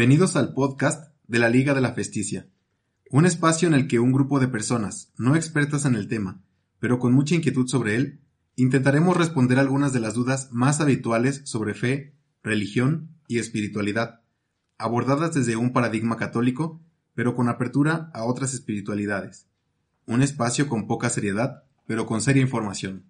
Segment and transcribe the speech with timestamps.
[0.00, 2.48] Bienvenidos al podcast de la Liga de la Festicia,
[3.10, 6.40] un espacio en el que un grupo de personas, no expertas en el tema,
[6.78, 8.20] pero con mucha inquietud sobre él,
[8.56, 14.22] intentaremos responder algunas de las dudas más habituales sobre fe, religión y espiritualidad,
[14.78, 16.80] abordadas desde un paradigma católico,
[17.14, 19.48] pero con apertura a otras espiritualidades.
[20.06, 23.04] Un espacio con poca seriedad, pero con seria información.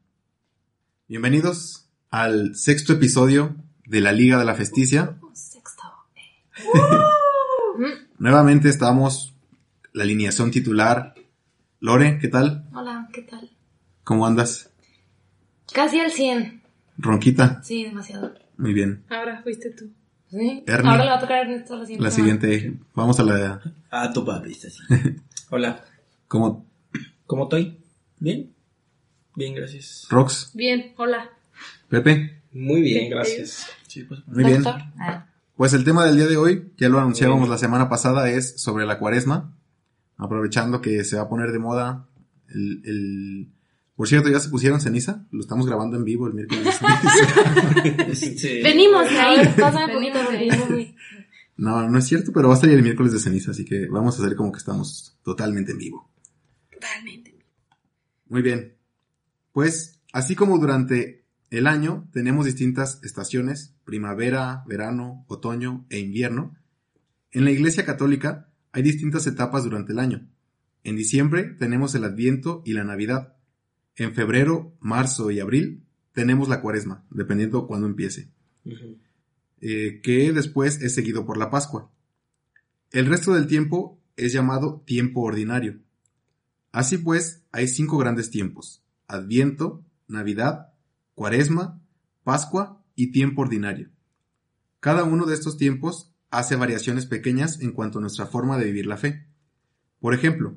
[1.06, 3.54] Bienvenidos al sexto episodio
[3.86, 5.20] de la Liga de la Festicia.
[8.18, 9.34] Nuevamente estamos
[9.92, 11.14] la alineación titular.
[11.80, 12.68] Lore, ¿qué tal?
[12.74, 13.50] Hola, ¿qué tal?
[14.04, 14.70] ¿Cómo andas?
[15.72, 16.62] Casi al 100.
[16.98, 17.62] Ronquita.
[17.62, 18.34] Sí, demasiado.
[18.58, 19.04] Muy bien.
[19.08, 19.90] Ahora fuiste tú.
[20.30, 20.62] ¿Sí?
[20.66, 20.90] Ernie.
[20.90, 22.04] Ahora le va a tocar a Ernesto la siguiente.
[22.04, 22.40] La semana.
[22.40, 23.60] siguiente, vamos a la...
[23.90, 24.78] Ah, tu papi, así.
[25.50, 25.82] Hola,
[26.28, 26.66] como
[27.26, 27.78] ¿cómo estoy?
[28.18, 28.52] ¿Bien?
[29.34, 30.06] Bien, gracias.
[30.10, 31.30] Rox, Bien, hola.
[31.88, 32.42] Pepe.
[32.52, 33.66] Muy bien, Sí, gracias.
[33.86, 34.20] Sí, pues.
[34.26, 34.62] Muy bien.
[34.62, 34.82] Doctor.
[35.00, 35.26] Ah,
[35.60, 38.86] Pues el tema del día de hoy, ya lo anunciábamos la semana pasada, es sobre
[38.86, 39.58] la cuaresma.
[40.16, 42.08] Aprovechando que se va a poner de moda
[42.48, 42.80] el...
[42.86, 43.52] el-
[43.94, 45.26] Por cierto, ¿ya se pusieron ceniza?
[45.30, 46.64] Lo estamos grabando en vivo el miércoles.
[46.64, 48.26] de ceniza.
[48.26, 49.54] Este, Venimos ahí.
[49.60, 50.96] pásame Venimos poquito ahí.
[51.58, 54.18] no, no es cierto, pero va a salir el miércoles de ceniza, así que vamos
[54.18, 56.10] a hacer como que estamos totalmente en vivo.
[56.72, 57.36] Totalmente.
[58.30, 58.78] Muy bien.
[59.52, 61.19] Pues, así como durante
[61.50, 66.56] el año tenemos distintas estaciones, primavera, verano, otoño e invierno,
[67.32, 70.28] en la Iglesia Católica hay distintas etapas durante el año.
[70.82, 73.36] En diciembre tenemos el Adviento y la Navidad.
[73.96, 78.30] En febrero, marzo y abril tenemos la Cuaresma, dependiendo cuándo empiece,
[79.60, 81.90] eh, que después es seguido por la Pascua.
[82.90, 85.80] El resto del tiempo es llamado tiempo ordinario.
[86.72, 88.82] Así pues, hay cinco grandes tiempos.
[89.06, 90.69] Adviento, Navidad,
[91.20, 91.78] Cuaresma,
[92.24, 93.90] Pascua y tiempo ordinario.
[94.80, 98.86] Cada uno de estos tiempos hace variaciones pequeñas en cuanto a nuestra forma de vivir
[98.86, 99.26] la fe.
[100.00, 100.56] Por ejemplo,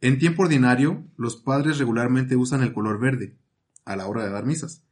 [0.00, 3.36] en tiempo ordinario, los padres regularmente usan el color verde
[3.84, 4.82] a la hora de dar misas,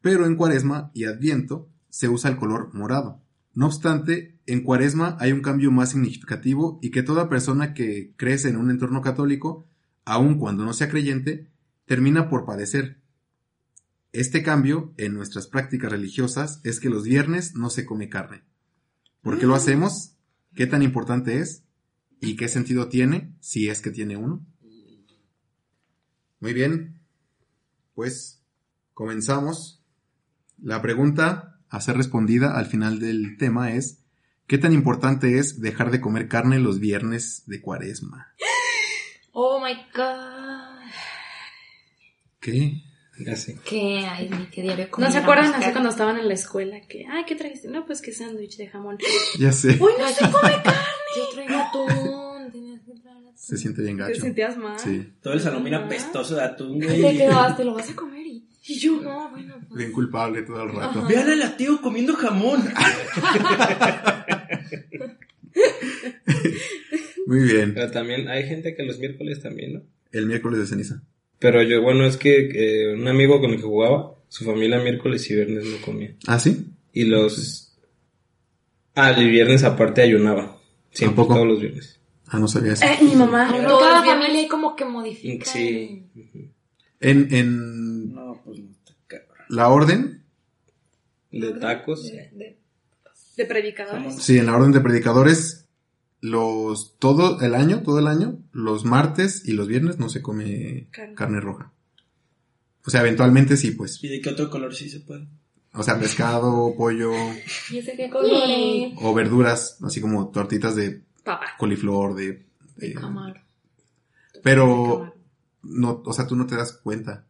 [0.00, 3.20] pero en Cuaresma y Adviento se usa el color morado.
[3.52, 8.48] No obstante, en Cuaresma hay un cambio más significativo y que toda persona que crece
[8.48, 9.66] en un entorno católico,
[10.06, 11.50] aun cuando no sea creyente,
[11.84, 13.03] termina por padecer.
[14.14, 18.44] Este cambio en nuestras prácticas religiosas es que los viernes no se come carne.
[19.22, 20.14] ¿Por qué lo hacemos?
[20.54, 21.64] ¿Qué tan importante es?
[22.20, 24.46] ¿Y qué sentido tiene si es que tiene uno?
[26.38, 27.00] Muy bien,
[27.96, 28.40] pues
[28.92, 29.82] comenzamos.
[30.62, 34.04] La pregunta a ser respondida al final del tema es,
[34.46, 38.28] ¿qué tan importante es dejar de comer carne los viernes de cuaresma?
[39.36, 40.88] Oh my god.
[42.38, 42.83] ¿Qué?
[43.18, 43.58] Ya sé.
[43.64, 44.04] ¿Qué?
[44.08, 46.80] Ay, qué diario ¿No se acuerdan así cuando cuando estaban en la escuela?
[46.88, 47.68] Que, ay, ¿qué trajiste?
[47.68, 48.98] No, pues que sándwich de jamón.
[49.38, 50.80] Ya sé, ¡Uy, no se come carne!
[51.16, 52.50] Yo traigo atún.
[52.52, 53.32] tenías que traer atún.
[53.36, 54.20] se siente bien ¿Te gacho.
[54.20, 54.78] sentías mal?
[54.80, 57.00] Sí, Todo el salón mira pestoso de atún, güey.
[57.02, 58.44] Te quedabas, te lo vas a comer y...
[58.66, 59.56] Y yo, No, bueno.
[59.68, 59.78] pues.
[59.78, 61.00] bien culpable todo el rato.
[61.00, 61.06] Ajá.
[61.08, 62.64] Vean al lateo comiendo jamón.
[67.26, 69.82] Muy bien, Pero también hay gente que los miércoles también, ¿no?
[70.12, 71.02] el miércoles de ceniza.
[71.44, 75.28] Pero yo, bueno, es que eh, un amigo con el que jugaba, su familia miércoles
[75.30, 76.14] y viernes no comía.
[76.26, 76.68] ¿Ah, sí?
[76.94, 77.76] Y los...
[78.94, 80.58] Ah, el viernes aparte ayunaba.
[80.90, 81.34] Siempre, ¿A poco?
[81.34, 82.00] todos los viernes.
[82.28, 82.86] Ah, no sabía eso.
[82.86, 83.50] Eh, mi mamá.
[83.50, 85.44] No, los viernes- familia hay como que modifica.
[85.44, 86.06] Sí.
[87.00, 88.68] En, en No, pues no
[89.50, 90.22] la orden,
[91.30, 92.04] De tacos.
[92.10, 92.58] De- de-
[93.36, 94.14] De predicadores.
[94.22, 95.63] Sí, en la orden de predicadores,
[96.24, 100.88] los, todo el año, todo el año, los martes y los viernes no se come
[100.90, 101.14] Carne.
[101.14, 101.70] carne roja.
[102.86, 104.02] O sea, eventualmente sí, pues.
[104.02, 105.26] ¿Y de qué otro color sí se puede?
[105.74, 107.12] O sea, pescado, pollo
[107.70, 108.92] ¿Y ese qué color es?
[109.02, 111.02] o verduras, así como tortitas de
[111.58, 112.46] coliflor, de...
[112.76, 113.42] De de- camarón.
[114.42, 115.14] pero,
[115.62, 117.26] no, o sea, tú no te das cuenta.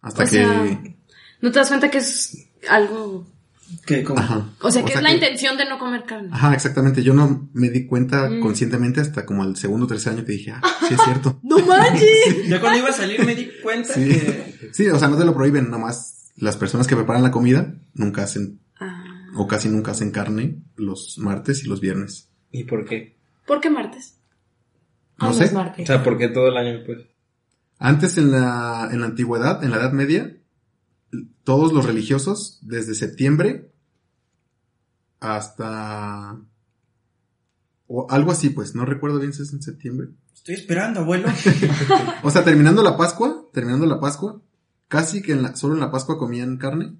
[0.00, 0.30] Hasta O que...
[0.30, 0.82] sea,
[1.42, 3.26] ¿No te das cuenta que es algo...
[3.86, 4.02] ¿Qué?
[4.04, 4.18] ¿Cómo?
[4.20, 4.48] Ajá.
[4.60, 6.28] O sea, que es la que- intención de no comer carne?
[6.32, 7.02] Ajá, exactamente.
[7.02, 8.40] Yo no me di cuenta Mm.
[8.40, 11.38] conscientemente hasta como el segundo o tercer año que dije, ah, sí es cierto.
[11.42, 12.08] ¡No manches!
[12.48, 14.08] Ya cuando iba a salir me di cuenta Sí.
[14.08, 14.70] que...
[14.72, 18.22] Sí, o sea, no te lo prohíben, nomás las personas que preparan la comida nunca
[18.22, 19.04] hacen, Ah,
[19.36, 22.28] o casi nunca hacen carne los martes y los viernes.
[22.50, 23.16] ¿Y por qué?
[23.46, 24.18] ¿Por qué martes?
[25.20, 25.50] No Ay, sé.
[25.54, 25.84] martes.
[25.84, 26.98] O sea, ¿por qué todo el año, pues?
[27.78, 30.36] Antes en la, en la antigüedad, en la Edad Media,
[31.44, 33.70] todos los religiosos, desde septiembre
[35.20, 36.40] hasta...
[37.88, 40.08] O algo así, pues, no recuerdo bien si es en septiembre.
[40.34, 41.28] Estoy esperando, abuelo.
[42.22, 44.40] O sea, terminando la Pascua, terminando la Pascua,
[44.88, 46.96] casi que en la, solo en la Pascua comían carne.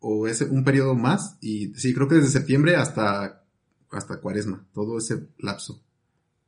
[0.00, 1.36] O ese, un periodo más.
[1.40, 3.36] Y sí, creo que desde septiembre hasta
[3.92, 5.82] hasta cuaresma, todo ese lapso.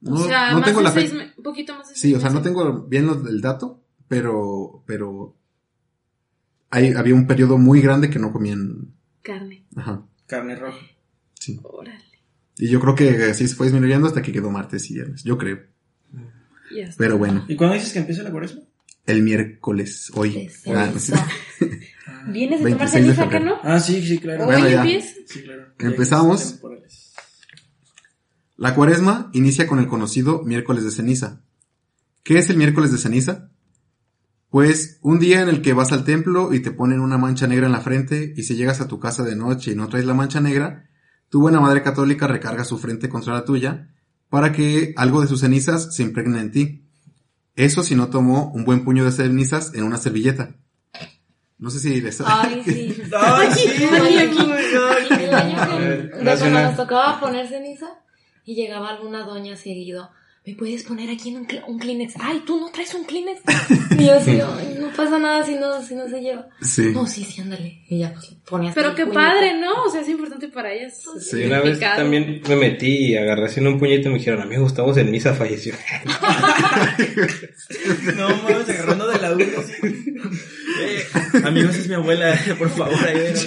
[0.01, 1.25] No, o sea, no más tengo de la seis fecha.
[1.25, 3.83] me- un poquito más de Sí, seis o sea, no tengo bien lo- el dato,
[4.09, 5.35] pero, pero
[6.73, 8.93] hay, había un periodo muy grande que no comían.
[9.23, 9.65] Carne.
[9.77, 10.79] Ajá, Carne roja.
[11.39, 11.61] sí.
[11.63, 12.03] Órale.
[12.59, 15.39] Y yo creo que así se fue disminuyendo hasta que quedó martes y viernes, yo
[15.39, 15.61] creo.
[16.97, 18.63] Pero bueno, ¿Y cuándo dices que empieza la cuaresma?
[19.07, 20.49] el miércoles, hoy.
[20.69, 20.93] Ah.
[22.29, 23.45] ¿Vienes de tomar 26 de ceniza, que febrero.
[23.45, 23.61] no?
[23.63, 24.47] Ah, sí, sí, claro.
[24.47, 24.85] Hoy Bueno, ya.
[25.27, 25.67] Sí, claro.
[25.79, 26.61] Empezamos.
[28.57, 31.41] La cuaresma inicia con el conocido miércoles de ceniza.
[32.23, 33.51] ¿Qué es el miércoles de ceniza?
[34.53, 37.65] Pues un día en el que vas al templo y te ponen una mancha negra
[37.65, 40.13] en la frente y si llegas a tu casa de noche y no traes la
[40.13, 40.91] mancha negra,
[41.31, 43.89] tu buena madre católica recarga su frente contra la tuya
[44.29, 46.85] para que algo de sus cenizas se impregne en ti.
[47.57, 50.55] Eso si no tomó un buen puño de cenizas en una servilleta.
[51.57, 52.21] No sé si les...
[52.21, 52.95] Ay, sí.
[53.19, 57.87] Ay, sí, el año que- nos tocaba poner ceniza
[58.45, 60.11] y llegaba alguna doña seguido.
[60.45, 62.15] ¿Me puedes poner aquí en un, cl- un Kleenex?
[62.19, 63.41] Ay, tú no traes un Kleenex.
[63.99, 66.49] Y yo así, "Ay, no pasa nada si no, si no se lleva.
[66.61, 66.91] Sí.
[66.93, 67.83] No, sí, sí, ándale.
[67.89, 69.85] Y ya, pues, ponías Pero qué padre, ¿no?
[69.85, 71.01] O sea, es importante para ellas.
[71.21, 71.45] Sí.
[71.45, 74.63] Una vez también me metí y agarré así en un puñito y me dijeron, amigo
[74.63, 75.75] Gustavo Ceniza falleció.
[78.17, 79.73] No mames, agarrando de la uña así.
[80.85, 81.05] Eh,
[81.45, 83.39] amigos, es mi abuela, por favor, ayúdenme.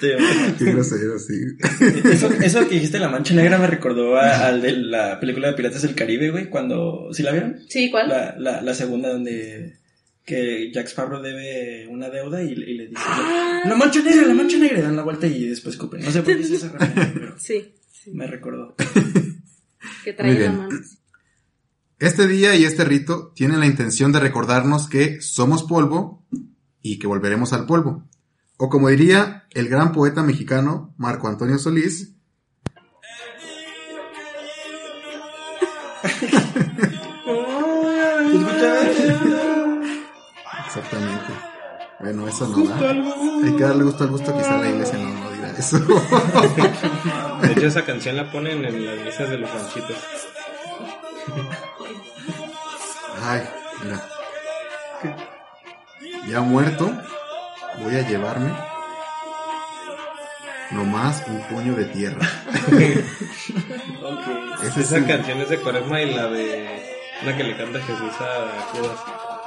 [0.00, 1.34] Qué grosero, sí.
[2.10, 5.54] Eso, eso que dijiste, la mancha negra, me recordó a- al de la película de
[5.54, 7.08] Piratas del Caribe, güey, cuando...
[7.12, 7.60] ¿Sí la vieron?
[7.68, 8.08] Sí, ¿cuál?
[8.08, 9.78] La, la, la segunda donde
[10.24, 13.00] que Jack Sparrow debe una deuda y, y le dice
[13.64, 16.02] la mancha negra, la mancha negra, y dan la vuelta y después escupen.
[16.02, 18.10] No sé por qué hice esa referencia, pero Sí, sí.
[18.12, 18.74] me recordó.
[20.04, 20.80] Que trae Muy la mano.
[21.98, 26.26] Este día y este rito tienen la intención de recordarnos que somos polvo
[26.82, 28.06] y que volveremos al polvo.
[28.56, 32.12] O como diría el gran poeta mexicano Marco Antonio Solís,
[40.66, 41.32] exactamente.
[41.98, 42.90] Bueno, eso no da.
[42.90, 45.78] Hay que darle gusto al gusto, quizá la iglesia no, no dirá eso.
[47.40, 49.96] De hecho, esa canción la ponen en las misas de los ranchitos.
[53.22, 53.40] Ay,
[53.82, 54.06] mira.
[56.28, 56.92] Ya muerto,
[57.82, 58.75] voy a llevarme
[60.72, 62.26] nomás un puño de tierra.
[64.62, 66.66] Es Esa el- canción es de Cuaresma y la de
[67.22, 68.98] una que le canta Jesús a Judas.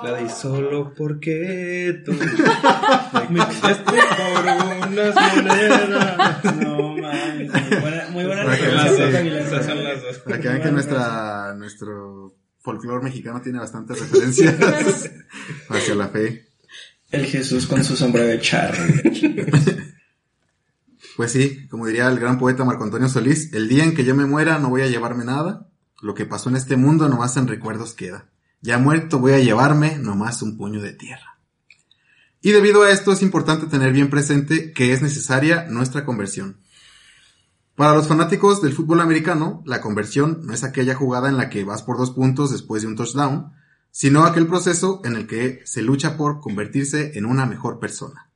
[0.03, 6.55] La de solo porque tú me quisiste por unas monedas.
[6.55, 10.19] No mames, muy buena, muy buena Para que Las esas son las dos.
[10.19, 14.55] Para que vean que nuestra, nuestro folclore mexicano tiene bastantes referencias
[15.69, 16.45] hacia la fe.
[17.11, 18.77] El Jesús con su sombrero de charro.
[21.19, 24.15] Pues sí, como diría el gran poeta Marco Antonio Solís, el día en que yo
[24.15, 25.67] me muera no voy a llevarme nada.
[26.01, 28.29] Lo que pasó en este mundo nomás en recuerdos queda.
[28.61, 31.37] Ya muerto voy a llevarme nomás un puño de tierra.
[32.39, 36.61] Y debido a esto es importante tener bien presente que es necesaria nuestra conversión.
[37.75, 41.65] Para los fanáticos del fútbol americano, la conversión no es aquella jugada en la que
[41.65, 43.51] vas por dos puntos después de un touchdown,
[43.91, 48.28] sino aquel proceso en el que se lucha por convertirse en una mejor persona.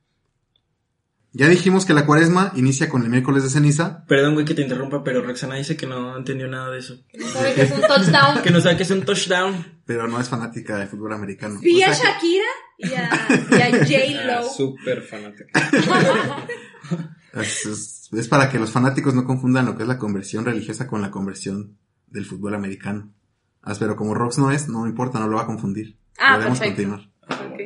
[1.36, 4.62] Ya dijimos que la cuaresma inicia con el miércoles de ceniza, Perdón, güey, que te
[4.62, 6.94] interrumpa, pero Roxana dice que no entendió nada de eso.
[7.12, 8.40] No sabe que es un touchdown.
[8.42, 9.80] Que no sabe que es un touchdown.
[9.84, 11.58] pero no es fanática del fútbol americano.
[11.60, 12.44] Vi a Shakira
[12.78, 14.48] y a, y a Ah, J-Lo.
[14.48, 15.60] Súper fanática.
[17.32, 20.86] Es, es- es para que los fanáticos no confundan lo que es la conversión religiosa
[20.86, 21.76] con la conversión
[22.06, 23.10] del fútbol americano.
[23.62, 25.96] Ah, pero como Rox no es, no importa, no lo va a confundir.
[26.16, 26.82] Ah, Podemos perfecto.
[26.82, 27.10] continuar.
[27.28, 27.60] Ok,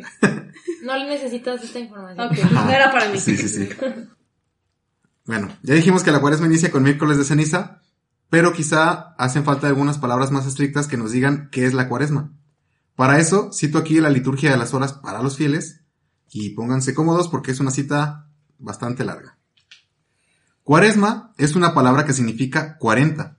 [0.85, 2.27] No le necesitas esta información.
[2.27, 3.19] ok, no era para mí.
[3.19, 3.69] Sí, sí, sí.
[5.25, 7.83] Bueno, ya dijimos que la cuaresma inicia con miércoles de ceniza,
[8.31, 12.33] pero quizá hacen falta algunas palabras más estrictas que nos digan qué es la cuaresma.
[12.97, 15.83] Para eso, cito aquí la liturgia de las horas para los fieles,
[16.31, 19.39] y pónganse cómodos porque es una cita bastante larga.
[20.63, 23.39] Cuaresma es una palabra que significa 40.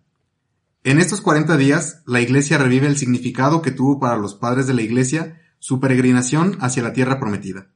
[0.83, 4.73] En estos 40 días, la iglesia revive el significado que tuvo para los padres de
[4.73, 7.68] la iglesia su peregrinación hacia la tierra prometida.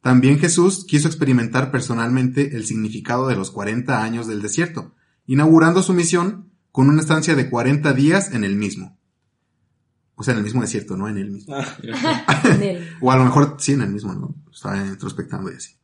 [0.00, 4.94] También Jesús quiso experimentar personalmente el significado de los 40 años del desierto,
[5.26, 8.96] inaugurando su misión con una estancia de 40 días en el mismo.
[10.14, 11.54] O sea, en el mismo desierto, no en el mismo.
[11.54, 11.76] Ah.
[13.00, 14.34] O a lo mejor sí en el mismo, ¿no?
[14.52, 15.76] Estaba introspectando y así.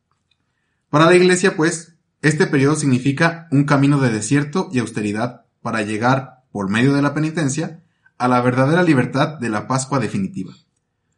[0.89, 6.43] Para la iglesia, pues, este periodo significa un camino de desierto y austeridad para llegar,
[6.51, 7.83] por medio de la penitencia,
[8.17, 10.53] a la verdadera libertad de la Pascua definitiva.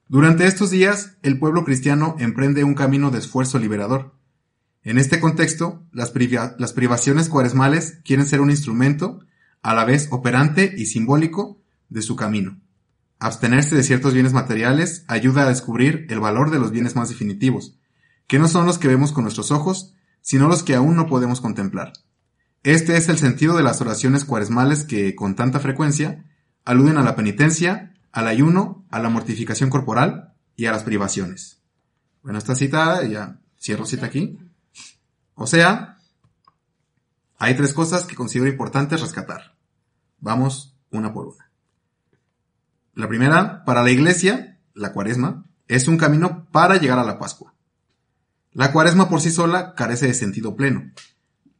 [0.07, 4.13] Durante estos días, el pueblo cristiano emprende un camino de esfuerzo liberador.
[4.83, 9.19] En este contexto, las, priva- las privaciones cuaresmales quieren ser un instrumento,
[9.63, 11.59] a la vez operante y simbólico,
[11.89, 12.61] de su camino.
[13.17, 17.79] Abstenerse de ciertos bienes materiales ayuda a descubrir el valor de los bienes más definitivos,
[18.27, 21.41] que no son los que vemos con nuestros ojos, sino los que aún no podemos
[21.41, 21.93] contemplar.
[22.61, 26.25] Este es el sentido de las oraciones cuaresmales que, con tanta frecuencia,
[26.63, 31.61] aluden a la penitencia, al ayuno, a la mortificación corporal y a las privaciones.
[32.23, 34.39] Bueno, esta cita, ya cierro cita aquí.
[35.33, 35.97] O sea,
[37.37, 39.57] hay tres cosas que considero importantes rescatar.
[40.19, 41.51] Vamos una por una.
[42.93, 47.53] La primera, para la iglesia, la cuaresma, es un camino para llegar a la Pascua.
[48.53, 50.89] La cuaresma por sí sola carece de sentido pleno.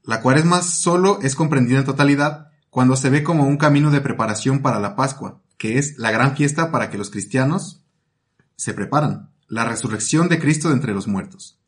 [0.04, 4.62] La cuaresma solo es comprendida en totalidad cuando se ve como un camino de preparación
[4.62, 7.84] para la Pascua, que es la gran fiesta para que los cristianos
[8.56, 11.60] se preparan, la resurrección de Cristo de entre los muertos.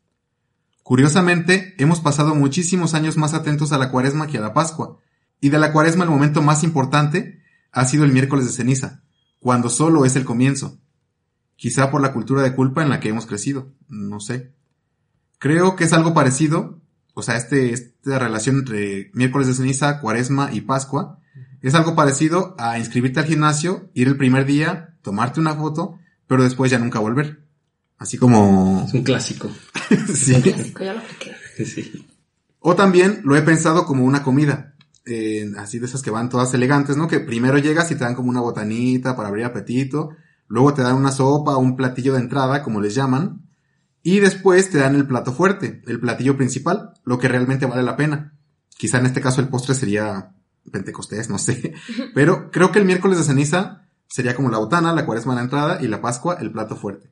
[0.82, 4.98] Curiosamente, hemos pasado muchísimos años más atentos a la cuaresma que a la Pascua,
[5.40, 7.42] y de la cuaresma el momento más importante
[7.72, 9.02] ha sido el miércoles de ceniza,
[9.38, 10.78] cuando solo es el comienzo.
[11.56, 14.54] Quizá por la cultura de culpa en la que hemos crecido, no sé.
[15.38, 16.80] Creo que es algo parecido,
[17.14, 21.20] o sea, este, esta relación entre miércoles de ceniza, cuaresma y pascua,
[21.62, 26.42] es algo parecido a inscribirte al gimnasio, ir el primer día, tomarte una foto, pero
[26.44, 27.44] después ya nunca volver.
[27.98, 28.84] Así como...
[28.86, 29.50] Es un clásico.
[30.14, 30.40] sí.
[30.40, 31.34] Clásico, ya lo apliqué.
[31.64, 32.06] Sí.
[32.60, 34.74] O también lo he pensado como una comida.
[35.06, 37.08] eh, así de esas que van todas elegantes, ¿no?
[37.08, 40.10] Que primero llegas y te dan como una botanita para abrir apetito.
[40.46, 43.42] Luego te dan una sopa, un platillo de entrada, como les llaman.
[44.02, 47.96] Y después te dan el plato fuerte, el platillo principal, lo que realmente vale la
[47.96, 48.34] pena.
[48.76, 50.34] Quizá en este caso el postre sería
[50.70, 51.74] Pentecostés, no sé.
[52.14, 55.82] Pero creo que el miércoles de ceniza sería como la botana, la cuaresma la entrada
[55.82, 57.10] y la pascua el plato fuerte.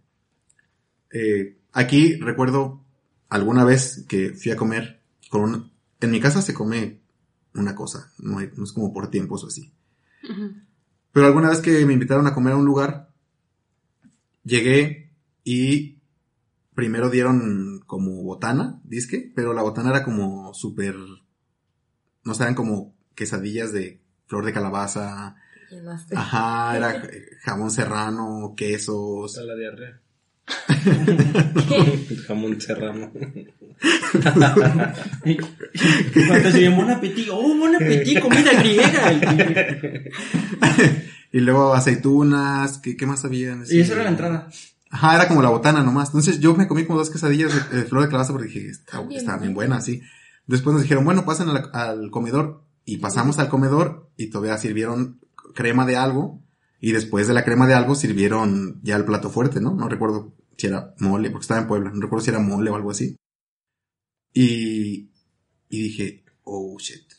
[1.11, 2.85] Eh, aquí recuerdo
[3.29, 5.01] alguna vez que fui a comer
[5.31, 5.73] con un...
[6.01, 7.01] En mi casa se come
[7.55, 9.73] una cosa, no, hay- no es como por tiempos o así.
[11.13, 13.11] Pero alguna vez que me invitaron a comer a un lugar,
[14.45, 15.11] llegué
[15.45, 15.99] y
[16.75, 20.95] primero dieron como botana, disque, pero la botana era como súper,
[22.25, 25.35] no sé, eran como quesadillas de flor de calabaza,
[25.71, 26.17] Llenaste.
[26.17, 27.03] ajá, era
[27.43, 30.01] jamón serrano, quesos, Está la diarrea.
[32.29, 33.11] Jamón serrano.
[36.29, 39.13] Cuando se llama Bon Appetit, oh, Bon Appetit, comida griega.
[41.33, 43.57] y luego aceitunas, ¿qué, qué más había?
[43.69, 44.49] Y esa era la entrada.
[44.91, 46.09] Ajá, era como la botana nomás.
[46.11, 49.01] Entonces yo me comí como dos quesadillas de, de flor de calabaza porque dije, está,
[49.03, 49.75] bien está bien buena.
[49.77, 50.01] buena, sí.
[50.47, 52.63] Después nos dijeron, bueno, pasen al, al comedor.
[52.87, 55.21] Y pasamos al comedor y todavía sirvieron
[55.55, 56.43] crema de algo.
[56.81, 59.75] Y después de la crema de algo sirvieron ya el plato fuerte, ¿no?
[59.75, 61.91] No recuerdo si era mole, porque estaba en Puebla.
[61.93, 63.17] No recuerdo si era mole o algo así.
[64.33, 65.11] Y,
[65.69, 67.13] y dije, oh shit,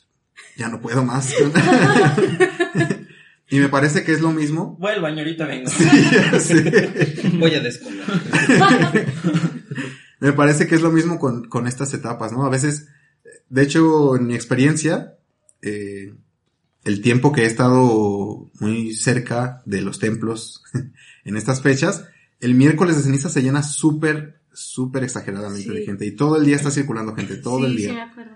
[0.56, 1.34] ya no puedo más.
[3.50, 4.78] y me parece que es lo mismo.
[4.80, 5.70] Baño, ahorita vengo.
[7.38, 8.04] Voy a descomer.
[10.20, 12.44] Me parece que es lo mismo con, con estas etapas, ¿no?
[12.44, 12.88] A veces,
[13.48, 15.17] de hecho, en mi experiencia,
[15.62, 16.14] eh,
[16.84, 20.62] el tiempo que he estado muy cerca de los templos
[21.24, 22.04] en estas fechas,
[22.40, 25.74] el miércoles de ceniza se llena súper, súper exageradamente Sí.
[25.74, 27.92] de gente y todo el día está circulando gente, todo sí, el Sí, día.
[27.94, 28.32] me acuerdo.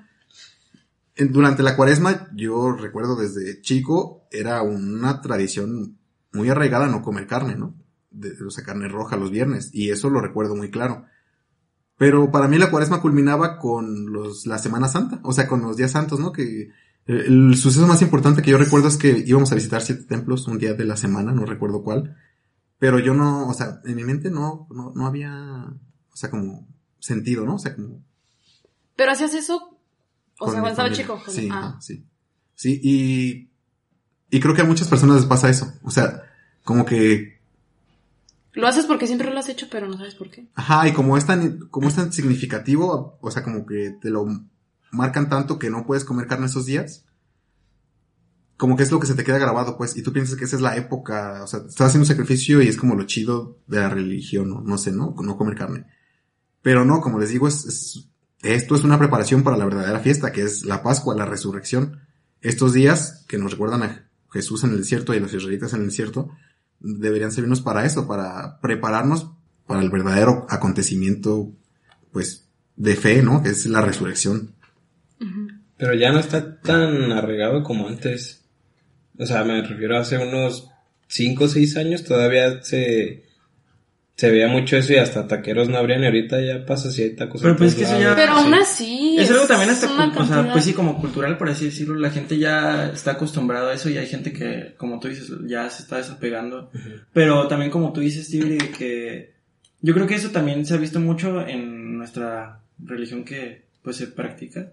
[1.30, 5.98] Durante la cuaresma, yo recuerdo desde chico, era una tradición
[6.32, 7.74] muy arraigada no comer carne, ¿no?
[8.10, 11.04] De, o sea, carne roja los viernes, y eso lo recuerdo muy claro.
[11.98, 15.76] Pero para mí la cuaresma culminaba con los, la Semana Santa, o sea, con los
[15.76, 16.32] días santos, ¿no?
[16.32, 16.70] Que
[17.06, 20.46] el, el suceso más importante que yo recuerdo es que íbamos a visitar siete templos
[20.46, 22.16] un día de la semana, no recuerdo cuál.
[22.78, 25.66] Pero yo no, o sea, en mi mente no, no, no había,
[26.12, 26.66] o sea, como
[26.98, 27.54] sentido, ¿no?
[27.54, 28.02] O sea, como
[28.96, 29.78] Pero hacías eso,
[30.38, 31.20] o con sea, cuando estaba chico.
[31.28, 31.78] Sí, ah.
[31.80, 32.04] sí.
[32.54, 33.50] Sí, y,
[34.30, 35.72] y creo que a muchas personas les pasa eso.
[35.82, 36.22] O sea,
[36.64, 37.40] como que,
[38.52, 40.48] Lo haces porque siempre lo has hecho, pero no sabes por qué.
[40.54, 44.26] ajá, y como es tan, como es tan significativo, o sea, como que te lo
[44.92, 47.04] marcan tanto que no puedes comer carne esos días.
[48.56, 50.54] Como que es lo que se te queda grabado, pues, y tú piensas que esa
[50.54, 53.78] es la época, o sea, estás haciendo un sacrificio y es como lo chido de
[53.78, 55.16] la religión, no, no sé, ¿no?
[55.20, 55.86] No comer carne.
[56.60, 58.08] Pero no, como les digo, es, es-
[58.42, 62.00] esto es una preparación para la verdadera fiesta, que es la Pascua, la resurrección.
[62.40, 65.80] Estos días que nos recuerdan a Jesús en el desierto y a los israelitas en
[65.80, 66.30] el desierto,
[66.80, 69.30] deberían servirnos para eso, para prepararnos
[69.66, 71.52] para el verdadero acontecimiento,
[72.12, 73.42] pues, de fe, ¿no?
[73.42, 74.51] Que es la resurrección.
[75.82, 78.44] Pero ya no está tan arraigado como antes.
[79.18, 80.68] O sea, me refiero a hace unos
[81.08, 83.24] 5 o 6 años todavía se,
[84.14, 87.16] Se veía mucho eso y hasta taqueros no abrían y ahorita ya pasa si hay
[87.16, 87.42] tacos.
[87.42, 88.58] Pero pues es que eso ya- Pero aún sí.
[88.60, 89.16] así.
[89.18, 89.86] Es algo también hasta,
[90.20, 91.96] o sea, pues sí, como cultural, por así decirlo.
[91.96, 95.68] La gente ya está acostumbrada a eso y hay gente que, como tú dices, ya
[95.68, 96.70] se está desapegando.
[97.12, 99.32] Pero también como tú dices, Steve, que
[99.80, 104.06] yo creo que eso también se ha visto mucho en nuestra religión que pues se
[104.06, 104.70] practica.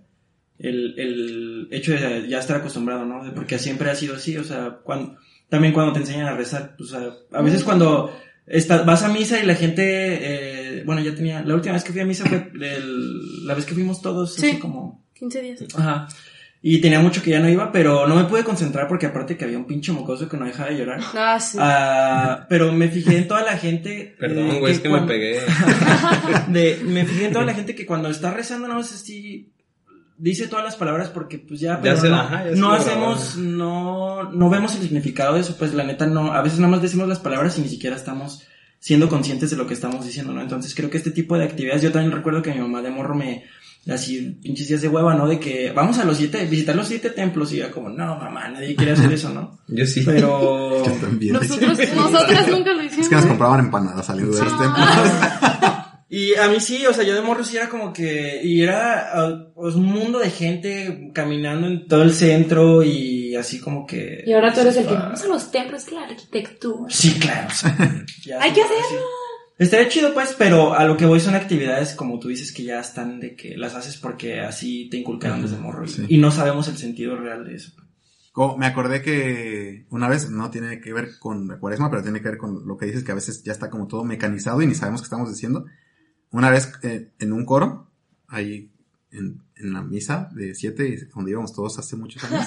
[0.59, 3.21] El, el hecho de ya estar acostumbrado, ¿no?
[3.33, 5.15] Porque siempre ha sido así, o sea, cuando,
[5.47, 8.13] también cuando te enseñan a rezar, o sea, a veces cuando
[8.45, 9.83] está- vas a misa y la gente,
[10.79, 13.65] eh, bueno, ya tenía, la última vez que fui a misa fue el- la vez
[13.65, 14.49] que fuimos todos, Sí.
[14.49, 15.63] así como 15 días.
[15.75, 16.07] Ajá.
[16.61, 19.45] Y tenía mucho que ya no iba, pero no me pude concentrar porque aparte que
[19.45, 20.99] había un pinche mocoso que no dejaba de llorar.
[21.15, 21.57] Ah, sí.
[21.61, 24.13] Ah, pero me fijé en toda la gente.
[24.19, 25.39] Perdón, eh, güey, es que me cuando- pegué.
[26.49, 29.53] de, me fijé en toda la gente que cuando está rezando, no sé si
[30.19, 32.67] dice todas las palabras porque pues ya, Ya pero se- no, ajá, ya se no
[32.69, 36.59] lo hacemos, no, no vemos el significado de eso, pues la neta no, a veces
[36.59, 38.43] nada más decimos las palabras y ni siquiera estamos
[38.79, 40.41] siendo conscientes de lo que estamos diciendo, ¿no?
[40.41, 43.15] Entonces creo que este tipo de actividades, yo también recuerdo que mi mamá de morro
[43.15, 43.43] me,
[43.89, 45.27] así, pinches días de hueva, ¿no?
[45.27, 48.47] De que vamos a los siete, visitar los siete templos y era como, no, mamá,
[48.49, 49.59] nadie quiere hacer eso, ¿no?
[49.67, 50.03] Yo sí.
[50.05, 50.83] Pero...
[50.85, 51.33] Yo también.
[51.33, 53.03] Nosotros, nosotras nunca lo hicimos.
[53.05, 54.87] Es que nos compraban empanadas saliendo de los templos.
[56.11, 59.11] Y a mí sí, o sea, yo de morro sí era como que, y era
[59.13, 64.23] ah, pues, un mundo de gente caminando en todo el centro y así como que...
[64.25, 66.89] Y ahora tú eres el que Ah, vamos a los templos, que la arquitectura.
[66.89, 67.47] Sí, claro.
[67.49, 67.77] o sea,
[68.25, 69.01] ya Hay que hacerlo.
[69.59, 72.79] Estaría chido pues, pero a lo que voy son actividades como tú dices que ya
[72.79, 76.05] están de que las haces porque así te inculcaron desde morro y, Sí.
[76.07, 77.73] y no sabemos el sentido real de eso.
[78.31, 82.21] Como me acordé que una vez, no tiene que ver con la cuaresma, pero tiene
[82.21, 84.67] que ver con lo que dices, que a veces ya está como todo mecanizado y
[84.67, 85.65] ni sabemos qué estamos diciendo.
[86.31, 87.89] Una vez eh, en un coro,
[88.27, 88.71] ahí
[89.11, 92.45] en, en la misa de siete, donde íbamos todos hace muchos años,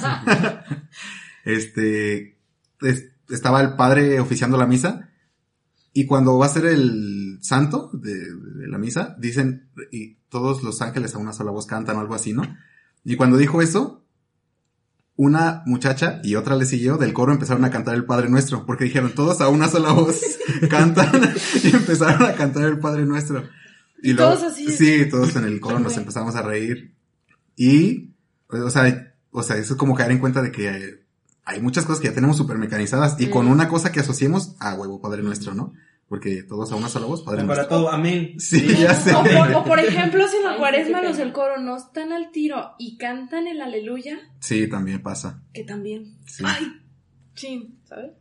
[1.45, 2.39] este,
[2.81, 5.09] es- estaba el padre oficiando la misa
[5.93, 10.81] y cuando va a ser el santo de, de la misa, dicen, y todos los
[10.81, 12.43] ángeles a una sola voz cantan o algo así, ¿no?
[13.05, 14.05] Y cuando dijo eso,
[15.17, 18.85] una muchacha y otra le siguió del coro empezaron a cantar el Padre Nuestro, porque
[18.85, 20.21] dijeron todos a una sola voz
[20.71, 21.11] cantan
[21.63, 23.43] y empezaron a cantar el Padre Nuestro.
[24.03, 24.69] Y todos así.
[24.73, 26.95] Sí, todos en el coro nos empezamos a reír.
[27.57, 28.11] Y,
[28.49, 31.03] o sea, o sea, eso es como caer en cuenta de que
[31.45, 33.51] hay muchas cosas que ya tenemos súper mecanizadas y con Mm.
[33.53, 35.73] una cosa que asociemos a huevo Padre Nuestro, ¿no?
[36.09, 37.69] Porque todos a una sola voz, Padre Para Nuestro.
[37.79, 38.35] todo, amén.
[38.39, 39.15] Sí, ya sé.
[39.15, 41.23] O por, o por ejemplo, si en la cuaresma sí, los sí.
[41.23, 45.43] del coro no están al tiro y cantan el aleluya, Sí, también pasa.
[45.55, 46.19] que también.
[46.27, 46.45] Sí.
[46.47, 46.81] Ay,
[47.35, 48.13] chin, ¿sabes?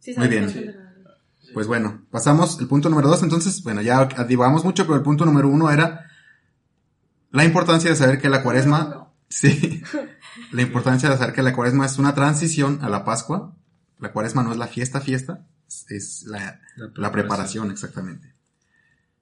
[0.00, 0.76] Sí, Muy sabes bien.
[1.54, 3.22] Pues bueno, pasamos el punto número dos.
[3.22, 6.06] Entonces, bueno, ya divagamos mucho, pero el punto número uno era
[7.30, 9.82] la importancia de saber que la cuaresma, sí,
[10.52, 13.54] la importancia de saber que la cuaresma es una transición a la Pascua.
[13.98, 15.46] La cuaresma no es la fiesta, fiesta,
[15.88, 16.24] es-
[16.96, 18.34] la preparación, exactamente.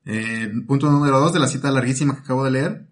[0.07, 2.89] Eh, punto número dos de la cita larguísima que acabo de leer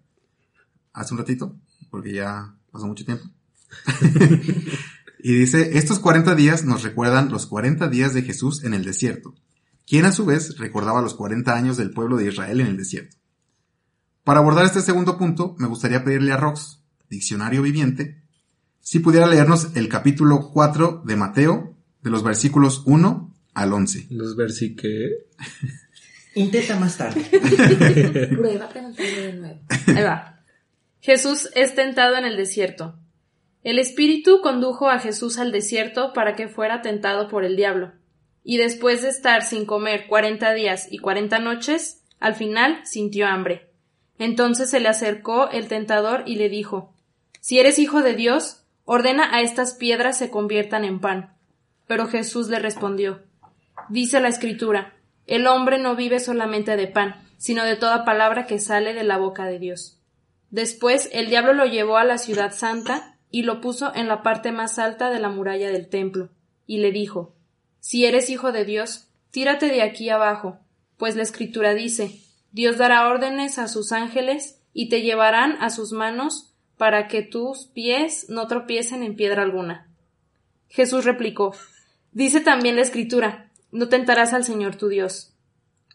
[0.93, 1.55] hace un ratito,
[1.89, 3.25] porque ya pasó mucho tiempo.
[5.21, 9.35] y dice, estos 40 días nos recuerdan los 40 días de Jesús en el desierto,
[9.85, 13.17] quien a su vez recordaba los 40 años del pueblo de Israel en el desierto.
[14.23, 18.21] Para abordar este segundo punto, me gustaría pedirle a Rox, diccionario viviente,
[18.79, 24.07] si pudiera leernos el capítulo 4 de Mateo, de los versículos 1 al 11.
[24.11, 25.11] Los versículos.
[26.35, 27.21] Intenta más tarde.
[28.31, 29.59] Prueba de nuevo.
[29.87, 30.43] Ahí va.
[31.01, 32.99] Jesús es tentado en el desierto.
[33.63, 37.91] El Espíritu condujo a Jesús al desierto para que fuera tentado por el diablo.
[38.41, 43.69] Y después de estar sin comer cuarenta días y cuarenta noches, al final sintió hambre.
[44.17, 46.93] Entonces se le acercó el tentador y le dijo
[47.41, 51.33] Si eres hijo de Dios, ordena a estas piedras se conviertan en pan.
[51.85, 53.23] Pero Jesús le respondió
[53.89, 54.93] Dice la Escritura
[55.27, 59.17] El hombre no vive solamente de pan, sino de toda palabra que sale de la
[59.17, 59.99] boca de Dios.
[60.49, 64.51] Después el diablo lo llevó a la ciudad santa y lo puso en la parte
[64.51, 66.29] más alta de la muralla del templo,
[66.65, 67.35] y le dijo
[67.79, 70.59] Si eres hijo de Dios, tírate de aquí abajo,
[70.97, 72.19] pues la escritura dice
[72.51, 77.65] Dios dará órdenes a sus ángeles y te llevarán a sus manos para que tus
[77.67, 79.87] pies no tropiecen en piedra alguna.
[80.67, 81.53] Jesús replicó
[82.11, 85.33] Dice también la escritura No tentarás al Señor tu Dios.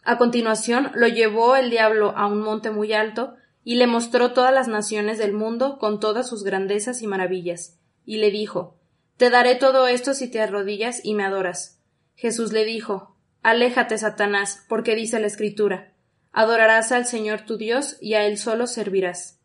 [0.05, 4.53] A continuación lo llevó el diablo a un monte muy alto y le mostró todas
[4.53, 8.77] las naciones del mundo con todas sus grandezas y maravillas, y le dijo
[9.16, 11.81] Te daré todo esto si te arrodillas y me adoras.
[12.14, 15.92] Jesús le dijo Aléjate, Satanás, porque dice la Escritura
[16.33, 19.38] Adorarás al Señor tu Dios y a él solo servirás.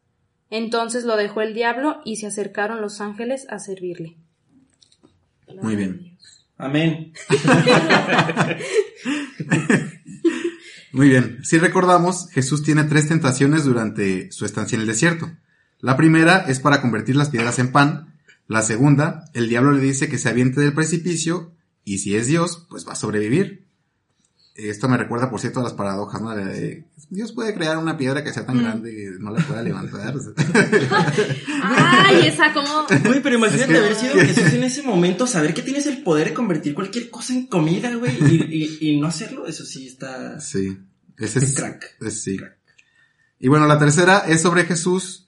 [0.50, 4.18] Entonces lo dejó el diablo y se acercaron los ángeles a servirle.
[5.62, 6.18] Muy bien.
[6.58, 7.14] Amén.
[10.92, 11.40] Muy bien.
[11.44, 15.32] Si recordamos, Jesús tiene tres tentaciones durante su estancia en el desierto.
[15.80, 18.20] La primera es para convertir las piedras en pan.
[18.48, 21.54] La segunda, el diablo le dice que se aviente del precipicio
[21.86, 23.69] y si es Dios, pues va a sobrevivir.
[24.68, 26.36] Esto me recuerda, por cierto, a las paradojas, ¿no?
[26.36, 30.14] De, Dios puede crear una piedra que sea tan grande que no la pueda levantar.
[31.64, 32.86] Ay, esa como...
[33.06, 36.04] Güey, pero imagínate Es que- haber sido Jesús en ese momento, saber que tienes el
[36.04, 39.88] poder de convertir cualquier cosa en comida, güey, y, y- y no hacerlo, eso sí
[39.88, 40.40] está...
[40.40, 40.78] Sí.
[41.18, 41.96] Ese es, Crack.
[42.02, 42.40] es- sí.
[43.40, 45.28] Y bueno, la tercera es sobre Jesús,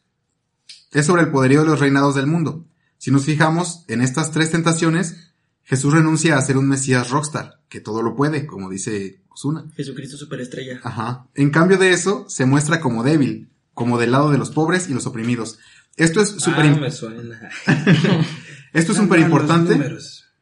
[0.92, 2.66] es sobre el poderío de los reinados del mundo.
[2.98, 5.31] Si nos fijamos en estas tres tentaciones,
[5.64, 9.66] Jesús renuncia a ser un Mesías rockstar, que todo lo puede, como dice Osuna.
[9.76, 10.80] Jesucristo superestrella.
[10.84, 11.28] Ajá.
[11.36, 14.94] En cambio de eso, se muestra como débil, como del lado de los pobres y
[14.94, 15.60] los oprimidos.
[15.98, 17.50] Esto es súper Ah, im- me suena.
[18.74, 19.80] esto es súper importante.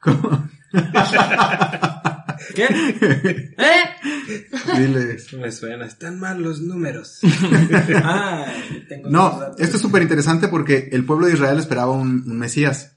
[2.55, 2.65] ¿Qué?
[3.57, 3.83] ¿Eh?
[4.77, 5.33] Diles.
[5.33, 5.85] Me suena.
[5.85, 7.19] Están mal los números.
[8.03, 8.45] Ah,
[8.87, 12.95] tengo No, esto es súper interesante porque el pueblo de Israel esperaba un, un Mesías.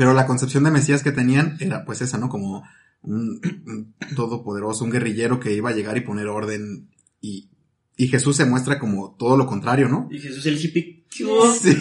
[0.00, 2.30] Pero la concepción de Mesías que tenían era pues esa, ¿no?
[2.30, 2.64] Como
[3.02, 6.88] un, un todopoderoso, un guerrillero que iba a llegar y poner orden.
[7.20, 7.50] Y,
[7.98, 10.08] y Jesús se muestra como todo lo contrario, ¿no?
[10.10, 11.04] Y Jesús el hippie.
[11.10, 11.24] ¿Qué?
[11.60, 11.76] Sí.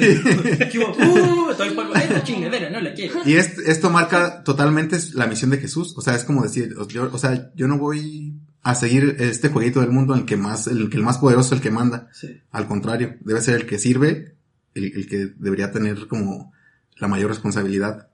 [0.69, 0.79] ¿Qué?
[0.79, 1.51] Uh.
[1.95, 3.21] Esta chingadera no la quiero.
[3.25, 5.93] Y es- esto marca totalmente la misión de Jesús.
[5.97, 9.79] O sea, es como decir, yo, o sea, yo no voy a seguir este jueguito
[9.79, 12.10] del mundo en el que más, el que el más poderoso es el que manda.
[12.12, 12.27] Sí.
[12.51, 14.36] Al contrario, debe ser el que sirve,
[14.73, 16.51] el, el que debería tener como
[16.99, 18.09] la mayor responsabilidad.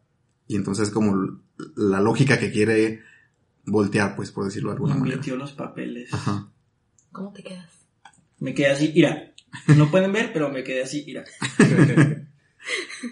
[0.47, 1.41] Y entonces como
[1.75, 3.01] la lógica que quiere
[3.65, 5.15] voltear, pues, por decirlo de alguna manera.
[5.15, 6.13] Invirtió los papeles.
[6.13, 6.49] Ajá.
[7.11, 7.69] ¿Cómo te quedas?
[8.39, 9.33] Me quedé así, ira.
[9.75, 11.23] No pueden ver, pero me quedé así, ira.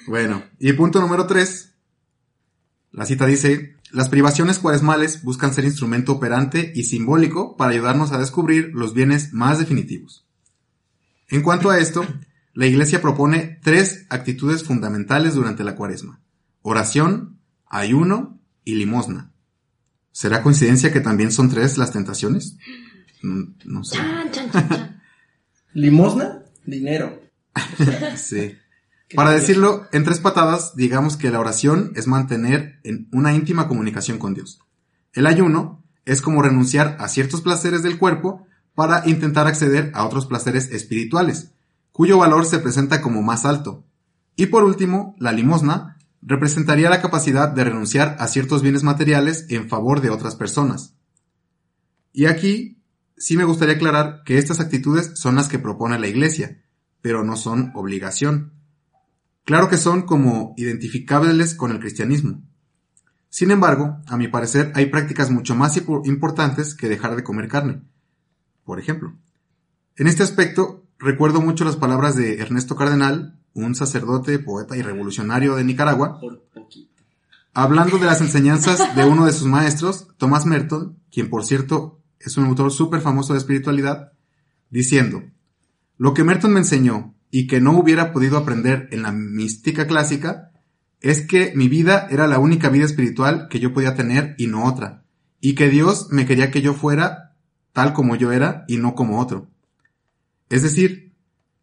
[0.08, 1.76] Bueno, y punto número tres.
[2.92, 8.20] La cita dice, las privaciones cuaresmales buscan ser instrumento operante y simbólico para ayudarnos a
[8.20, 10.26] descubrir los bienes más definitivos.
[11.30, 12.06] En cuanto a esto,
[12.54, 16.22] la Iglesia propone tres actitudes fundamentales durante la cuaresma.
[16.62, 19.34] Oración, ayuno y limosna.
[20.12, 22.58] ¿Será coincidencia que también son tres las tentaciones?
[23.22, 23.98] No sé.
[23.98, 25.02] Chan, chan, chan, chan.
[25.74, 27.22] Limosna, dinero.
[28.18, 28.56] Sí.
[29.16, 34.18] Para decirlo en tres patadas, digamos que la oración es mantener en una íntima comunicación
[34.18, 34.60] con Dios.
[35.14, 40.26] El ayuno es como renunciar a ciertos placeres del cuerpo para intentar acceder a otros
[40.26, 41.53] placeres espirituales,
[41.94, 43.86] cuyo valor se presenta como más alto.
[44.36, 49.70] Y por último, la limosna representaría la capacidad de renunciar a ciertos bienes materiales en
[49.70, 50.96] favor de otras personas.
[52.12, 52.82] Y aquí
[53.16, 56.62] sí me gustaría aclarar que estas actitudes son las que propone la Iglesia,
[57.02, 58.54] pero no son obligación.
[59.46, 62.42] Claro que son como identificables con el cristianismo.
[63.30, 67.48] Sin embargo, a mi parecer hay prácticas mucho más impo- importantes que dejar de comer
[67.50, 67.82] carne.
[68.64, 69.16] Por ejemplo,
[69.96, 75.56] en este aspecto recuerdo mucho las palabras de Ernesto Cardenal, un sacerdote, poeta y revolucionario
[75.56, 77.04] de Nicaragua, Por poquito.
[77.54, 82.38] hablando de las enseñanzas de uno de sus maestros, Thomas Merton, quien por cierto es
[82.38, 84.14] un autor súper famoso de espiritualidad,
[84.70, 85.24] diciendo,
[85.98, 90.52] lo que Merton me enseñó y que no hubiera podido aprender en la mística clásica
[91.02, 94.66] es que mi vida era la única vida espiritual que yo podía tener y no
[94.66, 95.04] otra,
[95.42, 97.36] y que Dios me quería que yo fuera
[97.74, 99.53] tal como yo era y no como otro.
[100.54, 101.12] Es decir,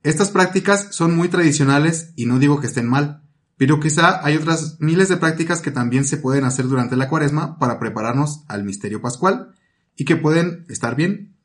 [0.03, 3.22] estas prácticas son muy tradicionales y no digo que estén mal,
[3.57, 7.57] pero quizá hay otras miles de prácticas que también se pueden hacer durante la cuaresma
[7.61, 9.55] para prepararnos al misterio pascual
[9.94, 11.37] y que pueden estar bien.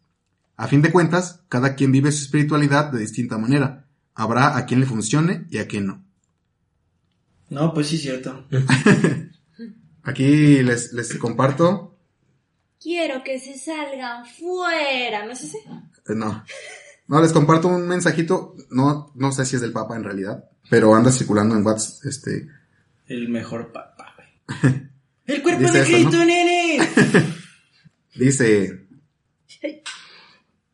[0.58, 3.86] A fin de cuentas, cada quien vive su espiritualidad de distinta manera.
[4.16, 6.04] Habrá a quien le funcione y a quien no.
[7.52, 8.48] No, pues sí, cierto.
[10.04, 11.96] Aquí les, les comparto.
[12.82, 15.26] Quiero que se salgan fuera.
[15.28, 15.60] ¿No es ese?
[15.60, 16.44] eh, No.
[17.08, 18.56] No, les comparto un mensajito.
[18.72, 22.06] No, no sé si es del Papa en realidad, pero anda circulando en WhatsApp.
[22.06, 22.48] Este,
[23.08, 24.90] El mejor güey.
[25.26, 26.26] El cuerpo Dice de Cristo, ¿no?
[26.26, 26.90] nene.
[28.16, 28.88] Dice.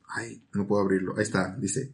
[0.08, 1.16] Ay, no puedo abrirlo.
[1.18, 1.56] Ahí está.
[1.58, 1.94] Dice.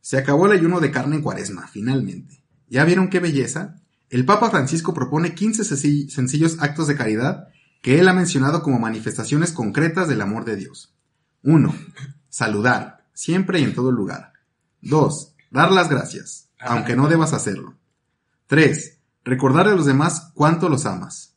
[0.00, 2.42] Se acabó el ayuno de carne en cuaresma, finalmente.
[2.68, 3.80] ¿Ya vieron qué belleza?
[4.10, 7.48] El Papa Francisco propone 15 senci- sencillos actos de caridad
[7.82, 10.94] que él ha mencionado como manifestaciones concretas del amor de Dios.
[11.42, 11.74] 1.
[12.28, 14.32] Saludar, siempre y en todo lugar.
[14.82, 15.34] 2.
[15.50, 17.76] Dar las gracias, aunque no debas hacerlo.
[18.46, 18.98] 3.
[19.24, 21.36] Recordar a los demás cuánto los amas.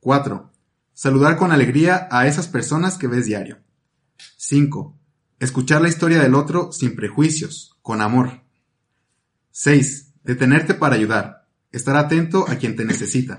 [0.00, 0.50] 4.
[0.92, 3.58] Saludar con alegría a esas personas que ves diario.
[4.36, 4.98] 5.
[5.38, 8.42] Escuchar la historia del otro sin prejuicios, con amor.
[9.50, 10.12] 6.
[10.22, 11.46] Detenerte para ayudar.
[11.70, 13.36] Estar atento a quien te necesita.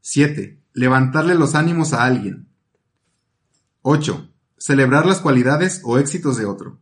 [0.00, 0.60] 7.
[0.72, 2.48] Levantarle los ánimos a alguien.
[3.82, 4.30] 8.
[4.58, 6.78] Celebrar las cualidades o éxitos de otro.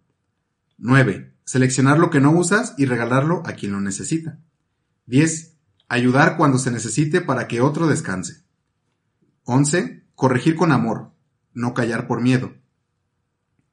[0.78, 1.34] 9.
[1.44, 4.38] Seleccionar lo que no usas y regalarlo a quien lo necesita.
[5.06, 5.56] 10.
[5.88, 8.44] Ayudar cuando se necesite para que otro descanse.
[9.44, 10.04] 11.
[10.14, 11.12] Corregir con amor,
[11.52, 12.54] no callar por miedo.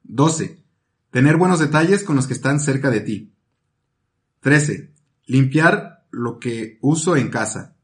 [0.04, 0.62] 12.
[1.10, 3.34] Tener buenos detalles con los que están cerca de ti.
[4.40, 4.92] 13.
[5.26, 7.76] Limpiar lo que uso en casa.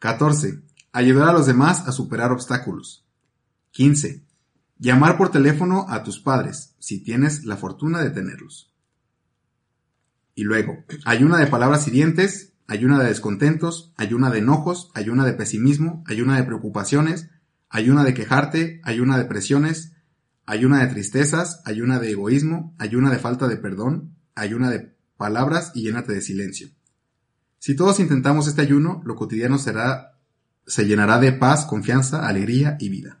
[0.00, 0.62] 14.
[0.92, 3.06] Ayudar a los demás a superar obstáculos.
[3.70, 4.27] 15.
[4.78, 8.72] Llamar por teléfono a tus padres, si tienes la fortuna de tenerlos.
[10.36, 16.04] Y luego, ayuna de palabras hirientes, ayuna de descontentos, ayuna de enojos, ayuna de pesimismo,
[16.06, 17.28] ayuna de preocupaciones,
[17.68, 19.94] ayuna de quejarte, ayuna de presiones,
[20.46, 25.82] ayuna de tristezas, ayuna de egoísmo, ayuna de falta de perdón, ayuna de palabras y
[25.82, 26.68] llénate de silencio.
[27.58, 30.20] Si todos intentamos este ayuno, lo cotidiano será,
[30.66, 33.18] se llenará de paz, confianza, alegría y vida.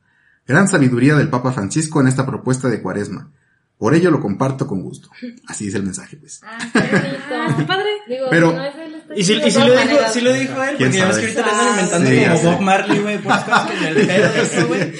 [0.48, 3.30] Gran sabiduría del Papa Francisco en esta propuesta de cuaresma.
[3.76, 5.08] Por ello lo comparto con gusto.
[5.46, 6.40] Así dice el mensaje, pues.
[6.42, 7.18] Ah, qué bonito.
[7.30, 7.84] Ah, padre.
[8.08, 10.76] Digo, Pero- no es está Y si, y si lo dijo, si lo dijo él,
[10.76, 12.52] ¿Quién porque ya ves que ahorita le andan inventando Sí, como.
[12.52, 14.92] Bob Marley, güey, puras cosas que en el pedo de eso, güey.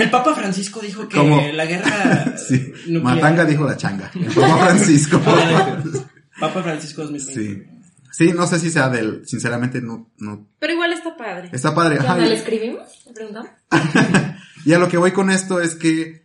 [0.00, 1.40] El Papa Francisco dijo que ¿Cómo?
[1.52, 2.72] la guerra Sí.
[2.86, 3.02] nuclear...
[3.16, 4.10] Matanga dijo la changa.
[4.14, 5.20] El Papa Francisco.
[6.40, 7.42] Papa Francisco 2020.
[7.42, 7.62] Sí.
[8.10, 10.46] Sí, no sé si sea del, sinceramente no, no.
[10.60, 11.50] Pero igual está padre.
[11.52, 11.98] Está padre.
[11.98, 12.88] ¿Qué Ajá, ¿Le escribimos?
[13.06, 13.50] ¿Le preguntamos?
[14.64, 16.24] Y a lo que voy con esto es que,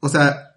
[0.00, 0.56] o sea,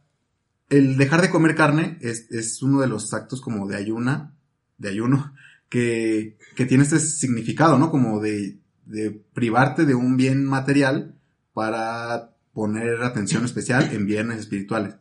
[0.69, 4.35] el dejar de comer carne es, es uno de los actos como de ayuna,
[4.77, 5.33] de ayuno,
[5.69, 7.91] que, que tiene este significado, ¿no?
[7.91, 11.15] Como de, de privarte de un bien material
[11.53, 14.95] para poner atención especial en bienes espirituales.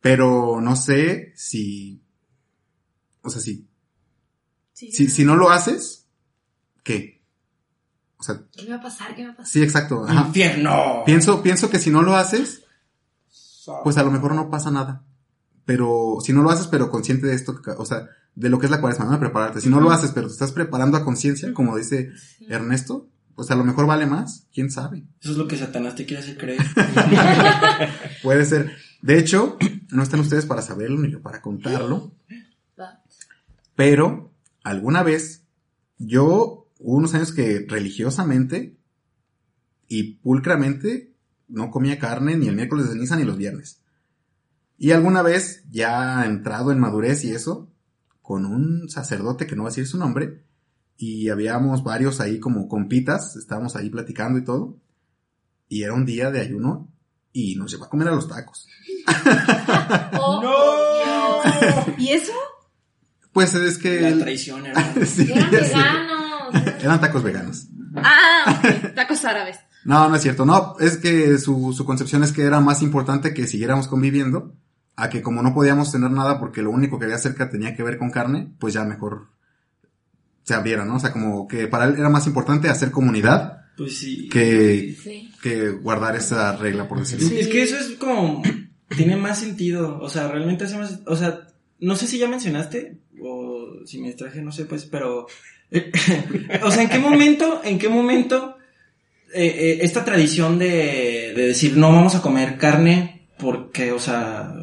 [0.00, 2.02] Pero no sé si,
[3.22, 3.66] o sea, si,
[4.76, 6.06] Sí, si, si no lo haces,
[6.82, 7.15] ¿qué?
[8.18, 9.14] O sea, ¿Qué me va a pasar?
[9.14, 9.52] ¿Qué me va a pasar?
[9.52, 10.04] sí, exacto.
[10.06, 10.26] ajá.
[10.28, 11.02] ¡Infierno!
[11.04, 12.62] Pienso, pienso que si no lo haces,
[13.84, 15.02] pues a lo mejor no pasa nada.
[15.64, 18.70] Pero si no lo haces, pero consciente de esto, o sea, de lo que es
[18.70, 19.12] la cuaresma, ¿no?
[19.12, 19.60] De prepararte.
[19.60, 22.46] Si no lo haces, pero te estás preparando a conciencia, como dice Sí.
[22.48, 25.04] Ernesto, pues a lo mejor vale más, quién sabe.
[25.20, 26.60] Eso es lo que Satanás te quiere hacer creer.
[28.22, 28.76] Puede ser.
[29.02, 29.58] De hecho,
[29.90, 32.12] no están ustedes para saberlo ni yo para contarlo,
[33.74, 34.32] pero
[34.64, 35.42] alguna vez
[35.98, 38.78] yo hubo unos años que religiosamente
[39.88, 41.12] y pulcramente
[41.48, 43.82] no comía carne ni el miércoles de ceniza ni los viernes.
[44.78, 47.68] Y alguna vez, ya entrado en madurez y eso,
[48.22, 50.44] con un sacerdote que no va a decir su nombre,
[50.96, 54.78] y habíamos varios ahí como compitas, estábamos ahí platicando y todo,
[55.68, 56.88] y era un día de ayuno
[57.32, 58.68] y nos llevó a comer a los tacos.
[60.18, 61.98] Oh, Dios.
[61.98, 62.32] ¿Y eso?
[63.32, 64.02] Pues es que...
[64.02, 65.04] La traición, hermano.
[65.04, 66.15] Sí, Eran veganos.
[66.86, 67.68] Eran tacos veganos.
[67.96, 68.94] Ah, ok.
[68.94, 69.58] Tacos árabes.
[69.84, 70.44] No, no es cierto.
[70.46, 74.54] No, es que su, su concepción es que era más importante que siguiéramos conviviendo
[74.96, 77.82] a que como no podíamos tener nada porque lo único que había cerca tenía que
[77.82, 79.28] ver con carne, pues ya mejor
[80.42, 80.96] se abriera, ¿no?
[80.96, 84.28] O sea, como que para él era más importante hacer comunidad Pues sí.
[84.28, 85.30] que, Sí.
[85.42, 87.28] que guardar esa regla, por decirlo.
[87.28, 87.38] Sí.
[87.38, 88.42] Es que eso es como.
[88.96, 89.98] Tiene más sentido.
[90.00, 91.00] O sea, realmente hace más.
[91.06, 91.46] O sea,
[91.80, 93.00] no sé si ya mencionaste.
[93.20, 95.26] O si me distraje, no sé, pues, pero.
[96.62, 97.60] O sea, ¿en qué momento.
[97.64, 98.56] En qué momento.
[99.34, 104.54] eh, eh, esta tradición de, de decir no vamos a comer carne porque, o sea.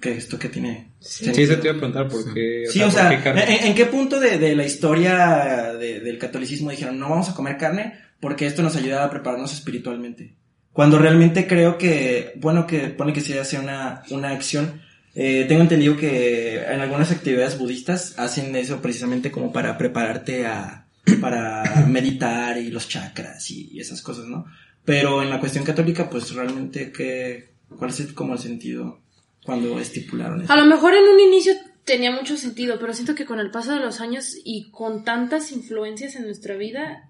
[0.00, 0.92] que esto que tiene.
[1.00, 2.64] Sí, se te iba a preguntar por qué.
[2.70, 3.12] Sí, o sea.
[3.12, 7.34] ¿en, en qué punto de, de la historia de- del catolicismo dijeron no vamos a
[7.34, 10.34] comer carne porque esto nos ayuda a prepararnos espiritualmente?
[10.72, 14.82] Cuando realmente creo que, bueno, que pone que se hace una, una acción.
[15.18, 20.86] Eh, tengo entendido que en algunas actividades budistas hacen eso precisamente como para prepararte a,
[21.22, 24.44] para meditar y los chakras y esas cosas, ¿no?
[24.84, 27.48] Pero en la cuestión católica, pues realmente, ¿qué,
[27.78, 29.00] ¿cuál es el- como el sentido
[29.42, 30.52] cuando estipularon eso?
[30.52, 33.72] A lo mejor en un inicio tenía mucho sentido, pero siento que con el paso
[33.72, 37.08] de los años y con tantas influencias en nuestra vida,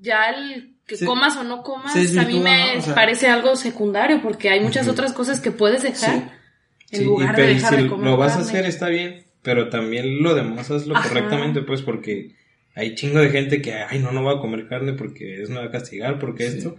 [0.00, 2.78] ya el que Se- comas o no comas, a mí me ¿no?
[2.78, 4.92] O sea- parece algo secundario, porque hay muchas Ujú.
[4.94, 6.42] otras cosas que puedes dejar
[6.90, 8.88] en Sí, lugar y de pero dejar si de comer lo vas a hacer está
[8.88, 11.08] bien, pero también lo demás hazlo Ajá.
[11.08, 12.34] correctamente, pues, porque
[12.74, 15.58] hay chingo de gente que, ay, no, no voy a comer carne porque eso me
[15.60, 16.58] va a castigar, porque Sí.
[16.58, 16.76] esto.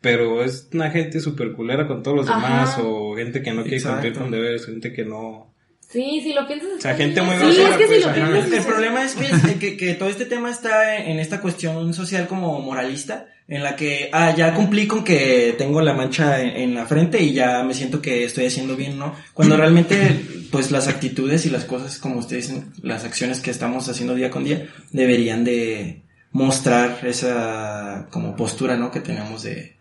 [0.00, 2.40] Pero es una gente súper culera con todos los Ajá.
[2.40, 3.96] demás, o gente que no quiere Exacto.
[4.00, 5.54] cumplir con deberes, gente que no.
[5.80, 6.70] Sí, si lo piensas.
[6.78, 9.14] O sea, gente muy Sí, grosera, es que si pues, lo piensas- El problema es
[9.16, 13.74] que, que, que todo este tema está en esta cuestión social como moralista, en la
[13.74, 17.64] que, ah, ya cumplí con que tengo la mancha en, en la frente y ya
[17.64, 19.16] me siento que estoy haciendo bien, ¿no?
[19.34, 23.88] Cuando realmente, pues las actitudes y las cosas, como ustedes dicen, las acciones que estamos
[23.88, 28.92] haciendo día con día, deberían de mostrar esa como postura, ¿no?
[28.92, 29.76] Que tenemos de,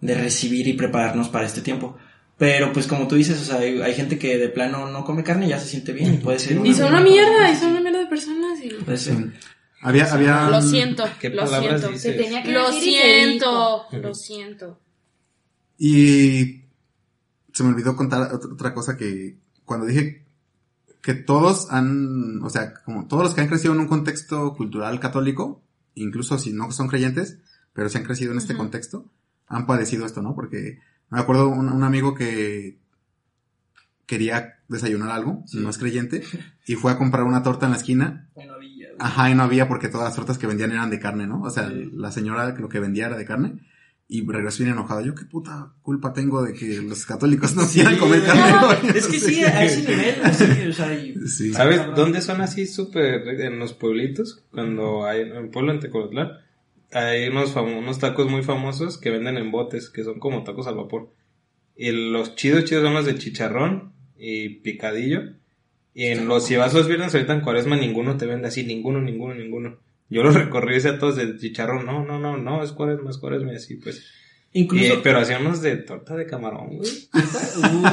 [0.00, 1.98] de recibir y prepararnos para este tiempo.
[2.38, 5.24] Pero pues como tú dices, o sea, hay, hay gente que de plano no come
[5.24, 7.70] carne y ya se siente bien y puede ser Y son una mierda, y son
[7.72, 8.70] una mierda de personas y...
[9.82, 10.48] Había, había...
[10.48, 11.88] Lo siento, ¿Qué lo siento.
[11.88, 12.02] dices?
[12.02, 14.80] Se tenía que Lo siento, lo siento.
[15.78, 16.62] Y
[17.52, 20.24] se me olvidó contar ot- otra cosa que cuando dije
[21.02, 25.00] que todos han, o sea, como todos los que han crecido en un contexto cultural
[25.00, 25.60] católico,
[25.96, 27.38] incluso si no son creyentes,
[27.72, 29.10] pero si han crecido en este contexto,
[29.48, 30.34] han padecido esto, ¿no?
[30.36, 30.78] Porque
[31.10, 32.78] me acuerdo un, un amigo que
[34.06, 35.58] quería desayunar algo, Sí.
[35.58, 36.22] no es creyente,
[36.66, 38.52] y fue a comprar una torta en la esquina Bueno.
[38.98, 41.42] Ajá, y no había porque todas las tortas que vendían eran de carne, ¿no?
[41.42, 41.90] O sea, Sí.
[41.94, 43.54] la señora lo que vendía era de carne.
[44.08, 45.00] Y regresó bien enojado.
[45.00, 48.90] Yo qué puta culpa tengo de que los católicos no Sí, quieran comer carne.
[48.94, 51.52] Es que sí, a ese nivel, o sea, y- Sí.
[51.54, 51.94] ¿Sabes Cabrón.
[51.96, 54.44] dónde son así súper en los pueblitos?
[54.50, 56.28] Cuando hay en el pueblo en Tecolotlán,
[56.92, 60.74] hay unos, unos tacos muy famosos que venden en botes, que son como tacos al
[60.76, 61.10] vapor.
[61.74, 65.22] Y los chidos, chidos son los de chicharrón y picadillo.
[65.94, 69.00] Y en los, si vas los viernes ahorita en cuaresma, ninguno te vende así, ninguno,
[69.00, 69.76] ninguno, ninguno.
[70.08, 73.18] Yo los recorrí ese a todos de chicharrón, no, no, no, no, es cuaresma, es
[73.18, 74.02] cuaresma, y así pues.
[74.54, 76.90] incluso, Y- pero hacían unos de torta de camarón, güey.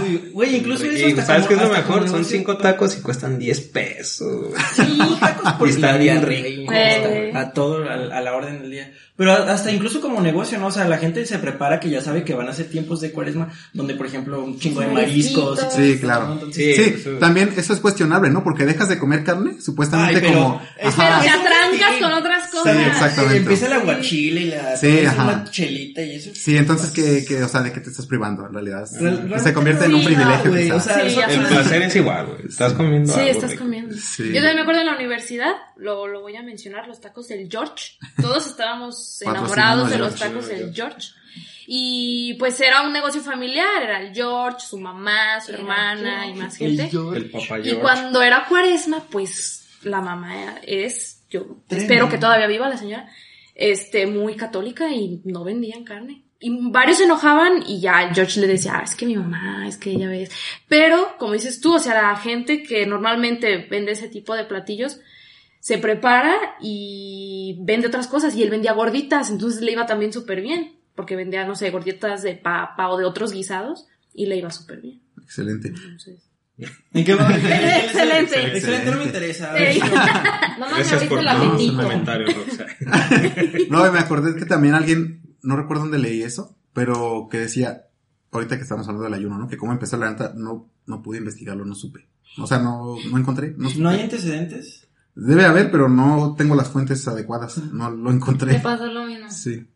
[0.04, 2.08] uy, güey, incluso eso Y hasta ¿sabes qué es lo mejor?
[2.10, 4.54] Son cinco tacos y cuestan 10 pesos.
[4.76, 6.72] Sí, tacos por Y está día, bien rico.
[6.74, 7.32] Eh.
[7.36, 8.94] A todo, a, a la orden del día.
[9.20, 10.68] Pero hasta incluso como negocio, ¿no?
[10.68, 13.12] O sea, la gente se prepara que ya sabe que van a ser tiempos de
[13.12, 15.60] cuaresma, donde, por ejemplo, un chingo de mariscos.
[15.76, 16.28] Sí, claro.
[16.28, 16.34] ¿no?
[16.36, 18.46] Entonces, Sí, Sí, también eso es cuestionable, ¿no?
[18.46, 20.62] Porque dejas de comer carne, supuestamente Ay, pero- como...
[20.80, 21.20] es- Ajá.
[21.22, 22.02] Te Eso atrancas sí.
[22.02, 22.88] con otras Sí, cosas.
[22.88, 23.38] exactamente.
[23.40, 25.24] Empieza el aguachile y la Sí, ajá.
[25.24, 26.30] una chelita y eso.
[26.34, 28.88] Sí, entonces que, que, o sea, de que te estás privando, en realidad.
[29.02, 31.32] Real- se convierte en un sí, privilegio, o sea, Sí, eso- ajá.
[31.34, 32.46] El placer es igual, güey.
[32.48, 33.64] Estás comiendo Sí, algo estás rico.
[33.66, 33.96] comiendo.
[33.98, 34.24] Sí.
[34.28, 37.50] Yo también me acuerdo en la universidad, lo, lo voy a mencionar, los tacos del
[37.52, 37.98] George.
[38.22, 41.10] Todos estábamos enamorados de los tacos del George.
[41.72, 46.34] Y pues era un negocio familiar, era el George, su mamá, su Era hermana y
[46.34, 46.90] más gente.
[46.92, 51.76] El papá Y cuando era cuaresma, pues la mamá es, yo Tremendo.
[51.94, 53.08] espero que todavía viva la señora,
[53.54, 56.24] este, muy católica y no vendían carne.
[56.40, 59.68] Y varios se enojaban y ya el George le decía, "Ah, es que mi mamá,
[59.68, 60.32] es que ella ves.
[60.70, 65.02] Pero, como dices tú, o sea, la gente que normalmente vende ese tipo de platillos,
[65.60, 68.36] se prepara y vende otras cosas.
[68.36, 70.80] Y él vendía gorditas, entonces le iba también súper bien.
[70.96, 74.82] Porque vendía, no sé, gorditas de papa o de otros guisados y le iba súper
[74.82, 75.02] bien.
[75.22, 75.70] Excelente.
[75.70, 76.30] Entonces...
[76.94, 77.12] ¿En qué?
[77.86, 78.58] Excelente.
[78.58, 79.58] Excelente, no me interesa.
[79.58, 79.80] Ey.
[80.60, 82.66] No me Gracias por tu comentario, Roxa.
[83.70, 87.86] No, me acordé que también alguien, no recuerdo dónde leí eso, pero que decía,
[88.32, 89.48] ahorita que estamos hablando del ayuno, ¿no?
[89.48, 92.10] Que cómo empezó la neta, no, no pude investigarlo, no supe.
[92.38, 93.54] O sea, no, no encontré.
[93.58, 93.82] No, supe.
[93.82, 94.89] ¿No hay antecedentes?
[95.28, 97.58] Debe haber, pero no tengo las fuentes adecuadas.
[97.74, 98.60] No lo Me encontré.
[98.60, 99.30] pasó lo mismo.
[99.32, 99.68] Sí.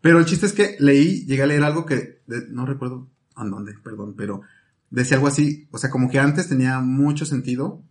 [0.00, 3.50] Pero el chiste es que leí, llegué a leer algo que, de- no recuerdo en
[3.50, 4.42] dónde, perdón, pero
[4.90, 7.82] decía algo así, o sea, como que antes tenía mucho sentido,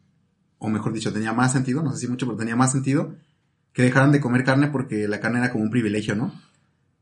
[0.57, 3.15] o mejor dicho, tenía más sentido, no sé si mucho, pero tenía más sentido,
[3.73, 6.33] que dejaran de comer carne porque la carne era como un privilegio, ¿no?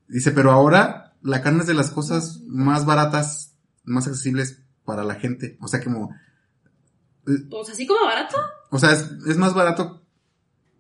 [0.08, 5.16] Dice, pero ahora la carne es de las cosas más baratas, más accesibles para la
[5.16, 6.14] gente, o sea, como,
[7.24, 8.38] Pues así como barato.
[8.74, 10.02] O sea, es, es más barato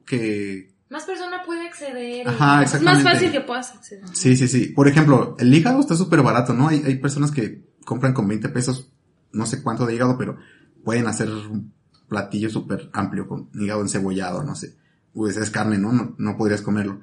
[0.06, 2.28] que, Más persona puede acceder.
[2.28, 3.10] ajá, Es más exactamente.
[3.12, 4.04] fácil que puedas acceder.
[4.14, 4.66] Sí, sí, sí.
[4.68, 6.68] Por ejemplo, el hígado está súper barato, ¿no?
[6.70, 8.92] Hay, hay personas que compran con 20 pesos,
[9.32, 10.38] no sé cuánto de hígado, pero
[10.84, 11.72] pueden hacer un
[12.08, 14.76] platillo súper amplio con hígado encebollado, no sé.
[15.14, 15.92] Pues es carne, ¿no?
[15.94, 16.16] ¿no?
[16.18, 17.02] No podrías comerlo.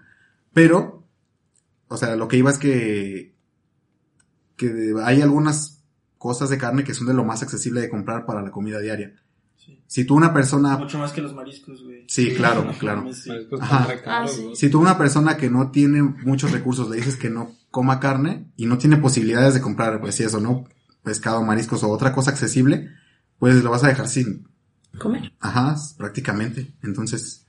[0.53, 1.07] Pero,
[1.87, 3.37] o sea, lo que iba es que,
[4.57, 5.85] que hay algunas
[6.19, 9.15] cosas de carne que son de lo más accesible de comprar para la comida diaria.
[9.65, 9.83] Sí.
[9.87, 12.05] Si tú una persona, Mucho más que los mariscos, güey.
[12.09, 13.11] Sí, claro, No, claro.
[13.61, 13.89] Ajá.
[14.07, 14.51] Ah, sí.
[14.55, 18.51] si tú una persona que no tiene muchos recursos le dices que no coma carne
[18.57, 20.65] y no tiene posibilidades de comprar, pues si eso, ¿no?
[21.03, 22.91] Pescado, mariscos o otra cosa accesible,
[23.39, 24.49] pues lo vas a dejar sin,
[24.99, 25.33] Comer.
[25.41, 26.73] ajá, prácticamente.
[26.83, 27.47] Entonces,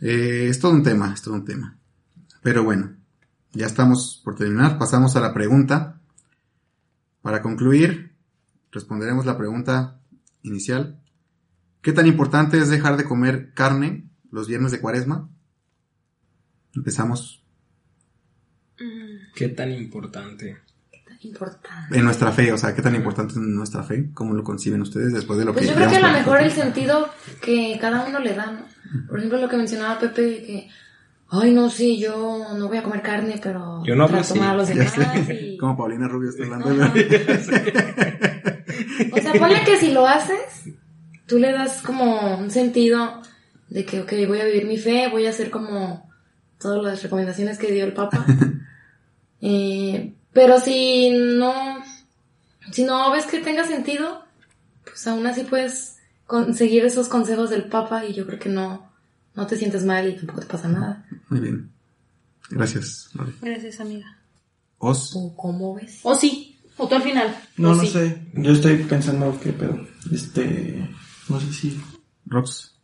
[0.00, 1.78] eh, es todo un tema, es todo un tema.
[2.42, 2.96] Pero bueno,
[3.52, 6.00] ya estamos por terminar, pasamos a la pregunta.
[7.20, 8.12] Para concluir,
[8.72, 10.00] responderemos la pregunta
[10.42, 11.00] inicial.
[11.80, 15.28] ¿Qué tan importante es dejar de comer carne los viernes de cuaresma?
[16.74, 17.38] Empezamos
[18.80, 20.56] Mm, Qué tan importante.
[21.20, 21.96] Importante.
[21.96, 24.10] en nuestra fe, o sea, ¿qué tan importante es nuestra fe?
[24.12, 26.40] ¿Cómo lo conciben ustedes después de lo Pues que yo creo que a lo mejor
[26.40, 27.08] el sentido
[27.40, 28.64] que cada uno le da, ¿no?
[29.06, 30.68] Por ejemplo, lo que mencionaba Pepe de que,
[31.28, 34.50] ay, no, sí, yo no voy a comer carne, pero Yo no hablo trato mal
[34.50, 35.26] a los Ya demás.
[35.26, 35.34] sé.
[35.34, 36.82] y- Como Paulina Rubio está hablando.
[36.82, 36.92] Ajá.
[39.12, 40.64] O sea, ponle que si lo haces,
[41.26, 43.22] tú le das como un sentido
[43.68, 46.10] de que, ok, voy a vivir mi fe, voy a hacer como
[46.58, 48.24] todas las recomendaciones que dio el Papa.
[49.44, 51.52] Eh, pero si no,
[52.70, 54.24] si no ves que tenga sentido,
[54.84, 55.96] pues aún así puedes
[56.28, 58.88] conseguir esos consejos del Papa y yo creo que no,
[59.34, 61.04] no te sientes mal y tampoco te pasa nada.
[61.28, 61.72] Muy bien.
[62.50, 63.10] Gracias.
[63.40, 64.16] Gracias, amiga.
[64.78, 65.14] Os.
[65.16, 66.00] ¿O cómo ves?
[66.04, 66.51] O sí,
[66.82, 67.36] o tú al final.
[67.56, 67.88] No, no sí.
[67.88, 68.22] sé.
[68.34, 69.86] Yo estoy pensando qué pedo.
[70.12, 70.88] Este.
[71.28, 71.80] No sé si.
[72.26, 72.74] Rox.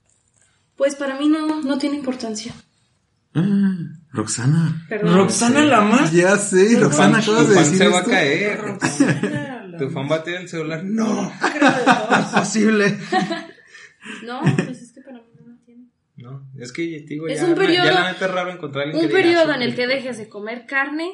[0.77, 2.53] Pues para mí no, no tiene importancia.
[3.35, 3.75] Ah,
[4.13, 4.87] Roxana.
[4.89, 5.17] Perdón.
[5.17, 6.13] Roxana la más.
[6.13, 8.11] Ya sé, Roxana, acabas de fan decir se va a esto.
[8.11, 8.59] caer.
[8.61, 10.85] Roxana Tu fan va a tirar el celular.
[10.85, 11.33] No.
[12.35, 12.99] Imposible.
[14.25, 15.89] No, pues es que para mí no tiene.
[16.17, 18.89] No, es que digo, Es ya, un periodo- ya la neta es raro encontrar a
[18.91, 19.77] alguien Un periodo "Ah, en el sí".
[19.77, 21.11] que dejes de comer carne.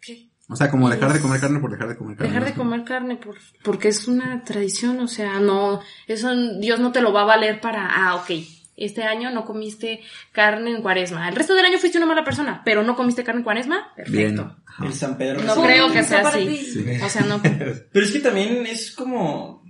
[0.00, 0.28] ¿Qué?
[0.52, 2.32] O sea, como dejar de comer carne por dejar de comer carne.
[2.32, 6.30] Dejar de comer carne por, porque es una tradición, o sea, no, eso
[6.60, 8.30] Dios no te lo va a valer para, ah, ok,
[8.76, 10.00] este año no comiste
[10.32, 11.28] carne en cuaresma.
[11.28, 14.36] El resto del año fuiste una mala persona, pero no comiste carne en cuaresma, Bien.
[14.36, 14.56] perfecto.
[14.84, 15.42] El San Pedro.
[15.42, 15.60] No Sí.
[15.62, 16.56] creo que sea así.
[16.56, 16.84] Sí.
[17.04, 17.40] O sea, no.
[17.92, 19.62] Pero es que también es como.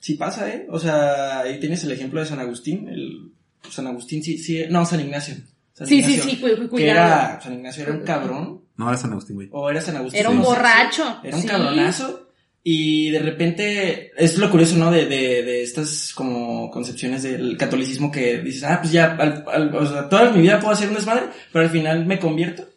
[0.00, 0.66] Sí pasa, ¿eh?
[0.70, 2.88] O sea, ahí tienes el ejemplo de San Agustín.
[2.88, 3.32] El...
[3.68, 4.64] San Agustín, sí, sí.
[4.70, 5.34] No, San Ignacio.
[5.72, 6.98] San Sí, sí, Ignacio, sí, cu- cu- Que cuidado.
[7.32, 7.40] era.
[7.40, 8.60] San Ignacio era un cabrón.
[8.78, 9.48] No, era San Agustín, güey.
[9.52, 10.20] O era San Agustín.
[10.20, 11.20] Era un borracho.
[11.22, 11.48] Era un sí.
[11.48, 12.24] cabronazo.
[12.64, 14.90] Y de repente, es lo curioso, ¿no?
[14.90, 19.74] De, de, de estas como concepciones del catolicismo que dices, ah, pues ya, al- al-
[19.74, 22.68] o sea, toda mi vida puedo hacer un desmadre, pero al final me convierto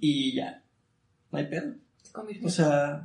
[0.00, 0.62] y ya,
[1.30, 1.74] no hay pedo.
[2.44, 3.02] O sea,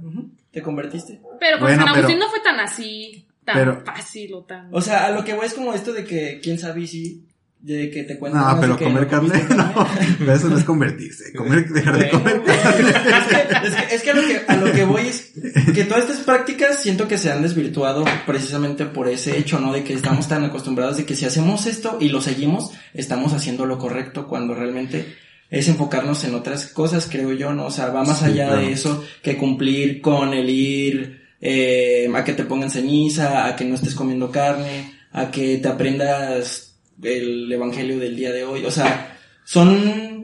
[0.51, 1.21] te convertiste.
[1.39, 4.69] Pero Bueno, San Agustín pero- no fue tan así, tan pero- fácil o tan...
[4.73, 7.25] O sea, a lo que voy es como esto de que, quién sabe y sí,
[7.67, 8.55] de que te cuentan.
[8.55, 9.87] No, pero comer ¿no carne, no.
[10.19, 11.33] Pero eso no es convertirse.
[11.35, 12.89] Comer, dejar de comer carne.
[12.89, 15.33] es, que, es, que, es que a lo que a lo que voy es
[15.73, 19.73] que todas estas prácticas siento que se han desvirtuado precisamente por ese hecho, ¿no?
[19.73, 23.65] De que estamos tan acostumbrados de que si hacemos esto y lo seguimos, estamos haciendo
[23.65, 25.15] lo correcto cuando realmente
[25.49, 27.65] es enfocarnos en otras cosas, creo yo, ¿no?
[27.65, 28.61] O sea, va más Sí, allá claro.
[28.61, 33.65] de eso que cumplir con el ir eh, a que te pongan ceniza, a que
[33.65, 36.66] no estés comiendo carne, a que te aprendas
[37.01, 40.17] el evangelio del día de hoy, o sea, son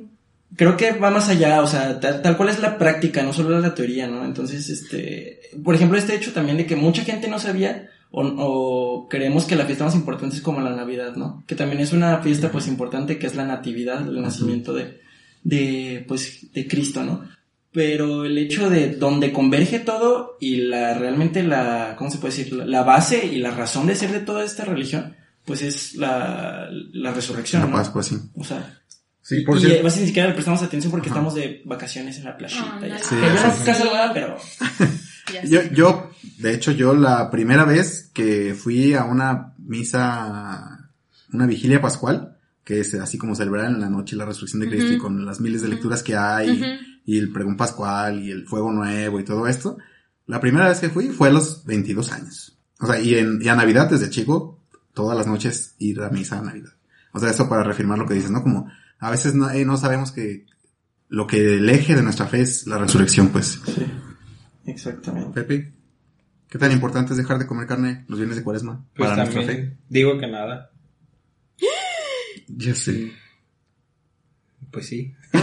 [0.55, 3.55] creo que va más allá, o sea, tal, tal cual es la práctica, no solo
[3.55, 4.23] es la teoría, ¿no?
[4.25, 9.09] Entonces, este, por ejemplo, este hecho también de que mucha gente no sabía o, o
[9.09, 11.43] creemos que la fiesta más importante es como la Navidad, ¿no?
[11.47, 14.99] Que también es una fiesta pues importante que es la natividad, el nacimiento de,
[15.43, 17.27] de, pues, de Cristo, ¿no?
[17.71, 22.53] Pero el hecho de donde converge todo y la, realmente la, ¿cómo se puede decir?
[22.53, 25.15] La, la base y la razón de ser de toda esta religión,
[25.45, 27.73] pues es la, la resurrección, La ¿no?
[27.77, 28.17] Pascua, sí.
[28.35, 28.79] O sea,
[29.25, 29.75] Sí, por y cierto.
[29.77, 31.15] además ni siquiera le prestamos atención porque Ajá.
[31.19, 32.77] estamos de vacaciones en la playita.
[32.81, 32.97] Ya.
[32.99, 33.83] yo no sí.
[33.93, 34.37] nada, pero
[35.33, 40.89] Ya Yo, yo, de hecho, yo la primera vez que fui a una misa,
[41.31, 44.91] una vigilia pascual, que es así como celebrar en la noche la resurrección de Cristo
[44.93, 46.61] y con las miles de lecturas que hay,
[47.05, 49.77] y el pregón pascual y el fuego nuevo y todo esto,
[50.27, 52.57] la primera vez que fui fue a los 22 años.
[52.81, 54.52] O sea, y, en, y a Navidad desde chico,
[54.93, 56.73] todas las noches ir a misa a Navidad.
[57.11, 58.41] O sea, eso para reafirmar lo que dices, ¿no?
[58.41, 60.45] Como a veces no, eh, no sabemos que
[61.09, 63.59] lo que el eje de nuestra fe es la resurrección, pues.
[63.65, 63.85] sí,
[64.65, 65.41] exactamente.
[65.41, 65.73] Pepe,
[66.49, 69.41] ¿qué tan importante es dejar de comer carne los viernes de cuaresma Pues para nuestra
[69.41, 69.47] fe?
[69.47, 70.71] también digo que nada.
[72.47, 73.11] Ya sé.
[74.71, 75.13] Pues sí.
[75.31, 75.39] Pues sí.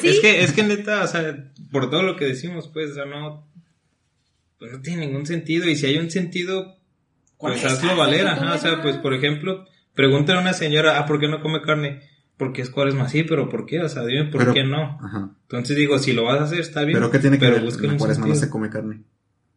[0.02, 3.04] Es que, es que neta, o sea, por todo lo que decimos, pues, o sea,
[3.04, 3.46] no,
[4.58, 5.68] pues no tiene ningún sentido.
[5.68, 6.79] Y si hay un sentido, ¿Cuál
[7.40, 7.72] pues es?
[7.72, 8.54] hazlo valer, Ah, ajá.
[8.54, 9.64] O sea, pues, por ejemplo,
[9.94, 12.00] pregúntale a una señora, ah, ¿por qué no come carne?
[12.36, 13.80] Porque es cuaresma, sí, pero ¿por qué?
[13.80, 14.98] O sea, dime por Pero- qué no.
[15.02, 15.30] Ajá.
[15.42, 16.98] Entonces digo, si lo vas a hacer, está bien.
[16.98, 17.62] Pero ¿qué tiene que ver?
[17.82, 19.02] En cuaresma no se come carne.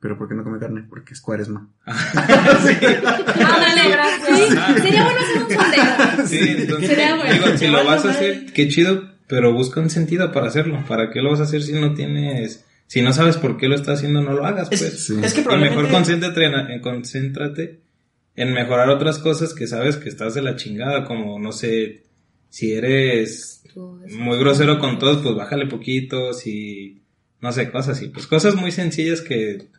[0.02, 0.84] ¿Pero por qué no come carne?
[0.90, 1.70] Porque es cuaresma.
[1.86, 4.82] Ándale, gracias.
[4.82, 6.26] Sería bueno hacer un sondeo.
[6.28, 7.34] Sí, entonces, Sería bueno.
[7.34, 10.84] digo, si lo vas a hacer, qué chido, pero busca un sentido para hacerlo.
[10.88, 13.76] ¿Para qué lo vas a hacer si no tienes, si no sabes por qué lo
[13.76, 15.06] estás haciendo, no lo hagas, Es, pues.
[15.08, 15.16] Sí.
[15.24, 17.82] es que Y mejor concéntrate en, concéntrate
[18.36, 22.04] en mejorar otras cosas que sabes que estás de la chingada, como, no sé,
[22.50, 27.02] si eres muy grosero con todos, pues bájale poquito, si,
[27.42, 29.70] no sé, cosas así, pues cosas muy sencillas que,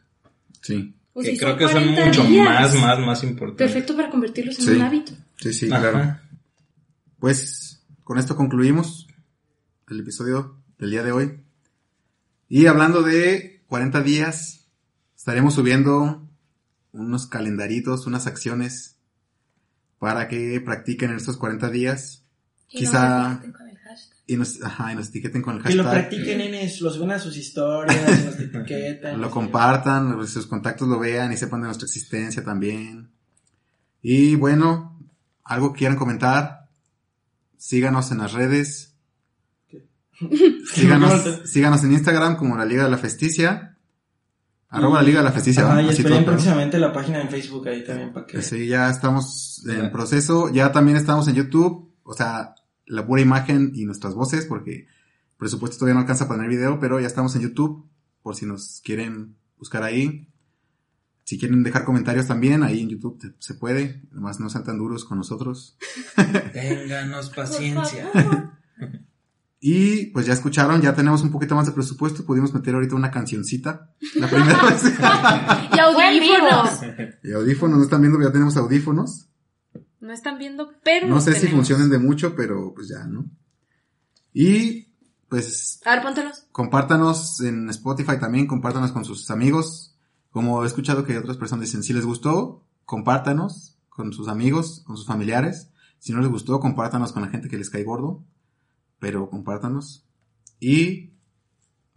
[0.61, 0.95] Sí.
[1.13, 2.45] Pues que si creo que son 40 mucho días.
[2.45, 3.67] más, más, más importantes.
[3.69, 4.71] Perfecto para convertirlos en Sí.
[4.73, 5.13] un hábito.
[5.39, 5.91] Sí, sí, Ajá.
[5.91, 6.19] claro.
[7.21, 9.07] Pues con esto concluimos
[9.91, 11.33] el episodio del día de hoy.
[12.49, 14.67] Y hablando de 40 días,
[15.17, 16.29] estaremos subiendo
[16.93, 18.97] unos calendaritos, unas acciones
[19.99, 22.25] para que practiquen en estos 40 días
[22.71, 24.19] Y Quizá- no se etiqueten con el hashtag.
[24.27, 26.09] y nos, ajá, y nos etiqueten con el Que lo hashtag.
[26.09, 29.21] practiquen, nenes, lo suben a sus historias, nos etiquetan.
[29.21, 33.11] Lo compartan, sus contactos lo vean y sepan de nuestra existencia también.
[34.03, 34.99] Y bueno,
[35.45, 36.69] algo que quieran comentar,
[37.57, 38.94] síganos en las redes.
[40.73, 43.77] Síganos, síganos en Instagram como la Liga de la Festicia.
[44.69, 45.65] Arroba la Liga de la Festicia.
[45.65, 45.83] ¿va?
[45.83, 48.43] y esperen próximamente la página en Facebook ahí también para que...
[48.43, 50.51] Sí, ya estamos en proceso.
[50.53, 51.93] Ya también estamos en YouTube.
[52.03, 52.55] O sea,
[52.87, 54.87] la pura imagen y nuestras voces, porque
[55.37, 57.89] presupuesto todavía no alcanza para tener video, pero ya estamos en YouTube.
[58.23, 60.29] Por si nos quieren buscar ahí.
[61.23, 64.03] Si quieren dejar comentarios también, ahí en YouTube te- se puede.
[64.13, 65.77] Además, no sean tan duros con nosotros.
[66.53, 68.11] Ténganos paciencia.
[69.67, 72.23] Y pues ya escucharon, ya tenemos un poquito más de presupuesto.
[72.27, 73.95] Pudimos meter ahorita una cancioncita.
[74.17, 74.83] La primera vez.
[75.75, 76.81] Y audífonos.
[77.23, 79.31] y audífonos, no están viendo, ya tenemos audífonos.
[80.01, 83.25] No están viendo, pero No sé si funcionen de mucho, pero pues ya, ¿no?
[84.35, 84.93] Y
[85.31, 86.45] pues A ver, póntelos.
[86.53, 89.97] compártanos en Spotify también, compártanos con sus amigos.
[90.29, 94.99] Como he escuchado que otras personas dicen, si les gustó, compártanos con sus amigos, con
[94.99, 95.71] sus familiares.
[96.01, 98.27] Si no les gustó, compártanos con la gente que les cae gordo.
[99.01, 100.05] Pero compártanos.
[100.61, 101.11] Y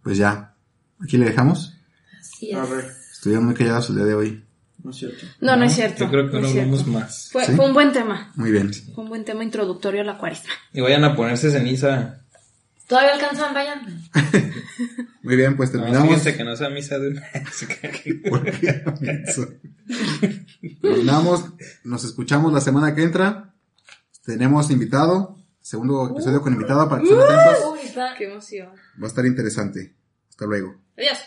[0.02, 0.54] pues ya,
[1.02, 1.74] aquí le dejamos.
[2.20, 2.70] Así A es.
[2.70, 4.44] ver, Estuvieron muy callados el día de hoy.
[4.84, 5.26] no es cierto.
[5.40, 6.04] No, no, es cierto.
[6.04, 7.28] Yo creo que no no hablamos más.
[7.32, 7.52] Fue, ¿Sí?
[7.52, 8.32] fue un buen tema.
[8.36, 8.72] Muy bien.
[8.94, 10.50] Fue un buen tema introductorio a la cuaresma.
[10.72, 12.20] Y vayan a ponerse ceniza.
[12.86, 14.02] Todavía alcanzan, vayan.
[15.22, 16.08] Muy bien, pues No, terminamos.
[16.08, 17.22] fíjense que no sea misa de una.
[20.80, 21.44] Terminamos,
[21.84, 23.54] nos escuchamos la semana que entra.
[24.24, 25.37] Tenemos invitado,
[25.68, 27.72] segundo episodio con invitado para que estén atentos.
[27.72, 28.14] Uy, está.
[28.16, 28.68] Qué emoción.
[29.00, 29.94] Va a estar interesante.
[30.30, 30.80] Hasta luego.
[30.96, 31.18] Adiós.